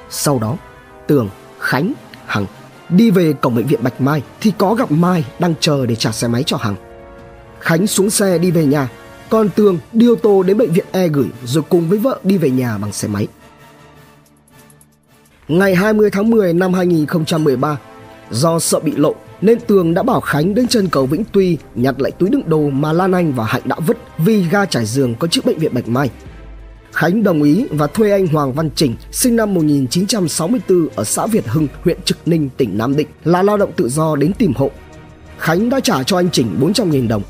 Sau 0.10 0.40
đó, 0.40 0.58
Tường, 1.08 1.30
Khánh, 1.60 1.94
Hằng 2.26 2.46
đi 2.90 3.12
về 3.12 3.34
cổng 3.34 3.56
bệnh 3.56 3.68
viện 3.68 3.84
Bạch 3.84 4.02
Mai 4.02 4.24
thì 4.42 4.52
có 4.58 4.74
gặp 4.74 4.92
Mai 4.92 5.26
đang 5.40 5.54
chờ 5.60 5.86
để 5.86 5.96
trả 5.96 6.12
xe 6.12 6.28
máy 6.28 6.44
cho 6.44 6.58
Hằng. 6.58 6.76
Khánh 7.60 7.88
xuống 7.88 8.10
xe 8.10 8.38
đi 8.38 8.52
về 8.52 8.66
nhà, 8.66 8.90
còn 9.30 9.50
Tường 9.50 9.78
đi 9.94 10.08
ô 10.08 10.16
tô 10.16 10.44
đến 10.44 10.58
bệnh 10.58 10.72
viện 10.72 10.86
E 10.92 11.08
gửi 11.08 11.28
rồi 11.44 11.64
cùng 11.70 11.90
với 11.90 11.98
vợ 12.00 12.20
đi 12.24 12.38
về 12.38 12.50
nhà 12.50 12.78
bằng 12.78 12.92
xe 12.92 13.08
máy. 13.08 13.28
Ngày 15.48 15.76
20 15.76 16.10
tháng 16.10 16.30
10 16.30 16.54
năm 16.54 16.74
2013, 16.74 17.78
do 18.32 18.60
sợ 18.60 18.80
bị 18.80 18.92
lộ 18.96 19.16
nên 19.42 19.60
Tường 19.60 19.94
đã 19.94 20.04
bảo 20.04 20.22
Khánh 20.22 20.56
đến 20.56 20.68
chân 20.68 20.88
cầu 20.88 21.06
Vĩnh 21.06 21.24
Tuy 21.32 21.58
nhặt 21.76 22.02
lại 22.02 22.12
túi 22.12 22.30
đựng 22.30 22.50
đồ 22.50 22.70
mà 22.70 22.94
Lan 22.94 23.12
Anh 23.12 23.34
và 23.34 23.46
Hạnh 23.46 23.62
đã 23.66 23.76
vứt 23.88 23.98
vì 24.18 24.44
ga 24.52 24.66
trải 24.66 24.86
giường 24.86 25.16
có 25.16 25.28
chữ 25.28 25.42
bệnh 25.46 25.60
viện 25.60 25.74
Bạch 25.74 25.88
Mai. 25.88 26.10
Khánh 26.92 27.24
đồng 27.24 27.44
ý 27.44 27.66
và 27.72 27.88
thuê 27.88 28.12
anh 28.12 28.28
Hoàng 28.28 28.54
Văn 28.54 28.70
Trình, 28.76 28.96
sinh 29.12 29.36
năm 29.36 29.54
1964 29.54 30.88
ở 30.96 31.04
xã 31.04 31.28
Việt 31.28 31.48
Hưng, 31.48 31.68
huyện 31.84 31.98
Trực 32.06 32.18
Ninh, 32.26 32.50
tỉnh 32.58 32.78
Nam 32.78 32.96
Định, 32.96 33.08
là 33.24 33.44
lao 33.44 33.58
động 33.58 33.72
tự 33.76 33.90
do 33.90 34.16
đến 34.16 34.34
tìm 34.34 34.54
hộ. 34.56 34.72
Khánh 35.38 35.70
đã 35.70 35.80
trả 35.80 36.04
cho 36.04 36.18
anh 36.18 36.30
Trình 36.32 36.58
400.000 36.62 37.08
đồng. 37.08 37.22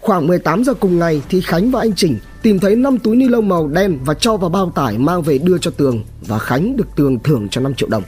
Khoảng 0.00 0.26
18 0.26 0.64
giờ 0.64 0.74
cùng 0.74 0.98
ngày 0.98 1.22
thì 1.28 1.40
Khánh 1.40 1.70
và 1.70 1.80
anh 1.80 1.92
Trình 1.92 2.18
tìm 2.42 2.58
thấy 2.58 2.76
5 2.76 2.98
túi 2.98 3.16
ni 3.16 3.28
lông 3.28 3.48
màu 3.48 3.68
đen 3.68 3.98
và 4.04 4.14
cho 4.14 4.36
vào 4.36 4.50
bao 4.50 4.72
tải 4.74 4.98
mang 4.98 5.22
về 5.22 5.38
đưa 5.38 5.58
cho 5.58 5.70
Tường 5.70 6.04
và 6.20 6.38
Khánh 6.38 6.76
được 6.76 6.86
Tường 6.96 7.18
thưởng 7.18 7.48
cho 7.48 7.60
5 7.60 7.74
triệu 7.74 7.88
đồng. 7.88 8.02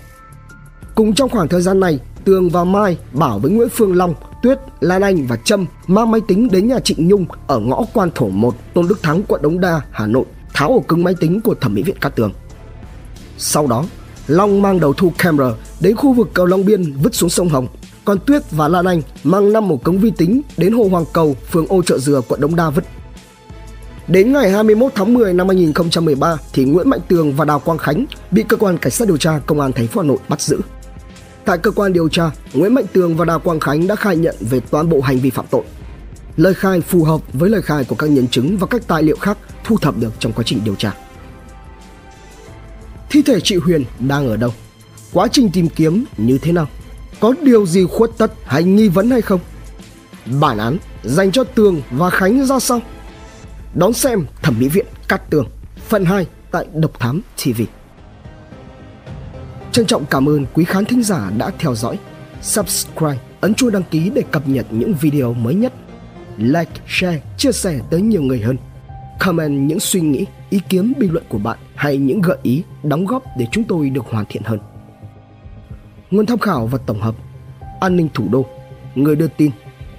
Cùng 0.94 1.14
trong 1.14 1.28
khoảng 1.28 1.48
thời 1.48 1.62
gian 1.62 1.80
này, 1.80 1.98
Tường 2.26 2.48
và 2.48 2.64
Mai 2.64 2.96
bảo 3.12 3.38
với 3.38 3.50
Nguyễn 3.50 3.68
Phương 3.68 3.96
Long, 3.96 4.14
Tuyết, 4.42 4.58
Lan 4.80 5.02
Anh 5.02 5.26
và 5.26 5.36
Trâm 5.36 5.66
mang 5.86 6.10
máy 6.10 6.20
tính 6.28 6.48
đến 6.48 6.68
nhà 6.68 6.78
Trịnh 6.78 7.08
Nhung 7.08 7.26
ở 7.46 7.58
ngõ 7.58 7.84
Quan 7.92 8.10
Thổ 8.14 8.28
1, 8.28 8.54
Tôn 8.74 8.88
Đức 8.88 9.02
Thắng, 9.02 9.22
quận 9.22 9.42
Đống 9.42 9.60
Đa, 9.60 9.80
Hà 9.90 10.06
Nội, 10.06 10.24
tháo 10.54 10.68
ổ 10.68 10.80
cứng 10.80 11.04
máy 11.04 11.14
tính 11.20 11.40
của 11.40 11.54
thẩm 11.54 11.74
mỹ 11.74 11.82
viện 11.82 11.96
Cát 12.00 12.16
Tường. 12.16 12.32
Sau 13.38 13.66
đó, 13.66 13.84
Long 14.26 14.62
mang 14.62 14.80
đầu 14.80 14.92
thu 14.92 15.12
camera 15.18 15.50
đến 15.80 15.96
khu 15.96 16.12
vực 16.12 16.28
cầu 16.34 16.46
Long 16.46 16.64
Biên 16.64 16.92
vứt 16.92 17.14
xuống 17.14 17.30
sông 17.30 17.48
Hồng. 17.48 17.66
Còn 18.04 18.18
Tuyết 18.26 18.42
và 18.50 18.68
Lan 18.68 18.84
Anh 18.84 19.02
mang 19.24 19.52
năm 19.52 19.72
ổ 19.72 19.76
cứng 19.76 19.98
vi 19.98 20.10
tính 20.10 20.42
đến 20.56 20.72
hồ 20.72 20.88
Hoàng 20.90 21.04
Cầu, 21.12 21.36
phường 21.50 21.66
Ô 21.68 21.82
Chợ 21.82 21.98
Dừa, 21.98 22.20
quận 22.28 22.40
Đống 22.40 22.56
Đa 22.56 22.70
vứt. 22.70 22.84
Đến 24.08 24.32
ngày 24.32 24.50
21 24.50 24.92
tháng 24.94 25.14
10 25.14 25.34
năm 25.34 25.48
2013 25.48 26.36
thì 26.52 26.64
Nguyễn 26.64 26.90
Mạnh 26.90 27.00
Tường 27.08 27.32
và 27.32 27.44
Đào 27.44 27.58
Quang 27.58 27.78
Khánh 27.78 28.06
bị 28.30 28.42
cơ 28.48 28.56
quan 28.56 28.78
cảnh 28.78 28.92
sát 28.92 29.08
điều 29.08 29.16
tra 29.16 29.40
công 29.46 29.60
an 29.60 29.72
thành 29.72 29.86
phố 29.86 30.00
Hà 30.00 30.06
Nội 30.06 30.18
bắt 30.28 30.40
giữ. 30.40 30.60
Tại 31.46 31.58
cơ 31.58 31.70
quan 31.70 31.92
điều 31.92 32.08
tra, 32.08 32.30
Nguyễn 32.52 32.74
Mạnh 32.74 32.84
Tường 32.92 33.16
và 33.16 33.24
Đào 33.24 33.38
Quang 33.38 33.60
Khánh 33.60 33.86
đã 33.86 33.96
khai 33.96 34.16
nhận 34.16 34.36
về 34.40 34.60
toàn 34.70 34.88
bộ 34.88 35.00
hành 35.00 35.18
vi 35.18 35.30
phạm 35.30 35.46
tội. 35.50 35.62
Lời 36.36 36.54
khai 36.54 36.80
phù 36.80 37.04
hợp 37.04 37.20
với 37.32 37.50
lời 37.50 37.62
khai 37.62 37.84
của 37.84 37.96
các 37.96 38.10
nhân 38.10 38.28
chứng 38.28 38.56
và 38.58 38.66
các 38.66 38.82
tài 38.86 39.02
liệu 39.02 39.16
khác 39.16 39.38
thu 39.64 39.76
thập 39.78 39.98
được 39.98 40.12
trong 40.18 40.32
quá 40.32 40.44
trình 40.46 40.60
điều 40.64 40.74
tra. 40.74 40.94
Thi 43.10 43.22
thể 43.22 43.40
chị 43.40 43.56
Huyền 43.56 43.84
đang 43.98 44.28
ở 44.28 44.36
đâu? 44.36 44.50
Quá 45.12 45.28
trình 45.32 45.50
tìm 45.52 45.68
kiếm 45.68 46.04
như 46.16 46.38
thế 46.38 46.52
nào? 46.52 46.68
Có 47.20 47.34
điều 47.42 47.66
gì 47.66 47.84
khuất 47.84 48.10
tất 48.18 48.32
hay 48.44 48.64
nghi 48.64 48.88
vấn 48.88 49.10
hay 49.10 49.20
không? 49.20 49.40
Bản 50.40 50.58
án 50.58 50.78
dành 51.04 51.32
cho 51.32 51.44
Tường 51.44 51.82
và 51.90 52.10
Khánh 52.10 52.46
ra 52.46 52.58
sao? 52.58 52.80
Đón 53.74 53.92
xem 53.92 54.26
Thẩm 54.42 54.54
mỹ 54.58 54.68
viện 54.68 54.86
Cát 55.08 55.30
Tường 55.30 55.48
phần 55.88 56.04
2 56.04 56.26
tại 56.50 56.66
Độc 56.74 57.00
Thám 57.00 57.20
TV. 57.44 57.60
Trân 59.76 59.86
trọng 59.86 60.04
cảm 60.06 60.28
ơn 60.28 60.46
quý 60.54 60.64
khán 60.64 60.84
thính 60.84 61.02
giả 61.02 61.30
đã 61.38 61.50
theo 61.58 61.74
dõi. 61.74 61.98
Subscribe, 62.42 63.18
ấn 63.40 63.54
chuông 63.54 63.72
đăng 63.72 63.82
ký 63.90 64.10
để 64.14 64.22
cập 64.30 64.48
nhật 64.48 64.66
những 64.70 64.94
video 64.94 65.32
mới 65.32 65.54
nhất. 65.54 65.72
Like, 66.36 66.70
share, 66.86 67.22
chia 67.36 67.52
sẻ 67.52 67.80
tới 67.90 68.00
nhiều 68.00 68.22
người 68.22 68.40
hơn. 68.40 68.56
Comment 69.20 69.68
những 69.68 69.80
suy 69.80 70.00
nghĩ, 70.00 70.26
ý 70.50 70.60
kiến 70.68 70.92
bình 70.98 71.12
luận 71.12 71.24
của 71.28 71.38
bạn 71.38 71.58
hay 71.74 71.96
những 71.96 72.20
gợi 72.20 72.38
ý, 72.42 72.62
đóng 72.82 73.06
góp 73.06 73.22
để 73.38 73.46
chúng 73.52 73.64
tôi 73.64 73.90
được 73.90 74.04
hoàn 74.10 74.24
thiện 74.28 74.42
hơn. 74.42 74.58
Nguồn 76.10 76.26
tham 76.26 76.38
khảo 76.38 76.66
và 76.66 76.78
tổng 76.86 77.00
hợp 77.00 77.14
An 77.80 77.96
ninh 77.96 78.08
thủ 78.14 78.28
đô 78.30 78.46
Người 78.94 79.16
đưa 79.16 79.28
tin 79.28 79.50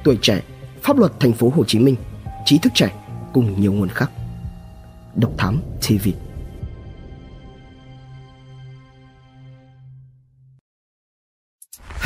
Tuổi 0.03 0.17
trẻ 0.21 0.41
Pháp 0.83 0.97
luật 0.97 1.11
thành 1.19 1.33
phố 1.33 1.51
Hồ 1.55 1.63
Chí 1.63 1.79
Minh 1.79 1.95
Trí 2.45 2.57
thức 2.57 2.71
trẻ 2.75 2.93
cùng 3.33 3.61
nhiều 3.61 3.73
nguồn 3.73 3.89
khác 3.89 4.11
Độc 5.15 5.31
Thám 5.37 5.61
TV 5.87 6.26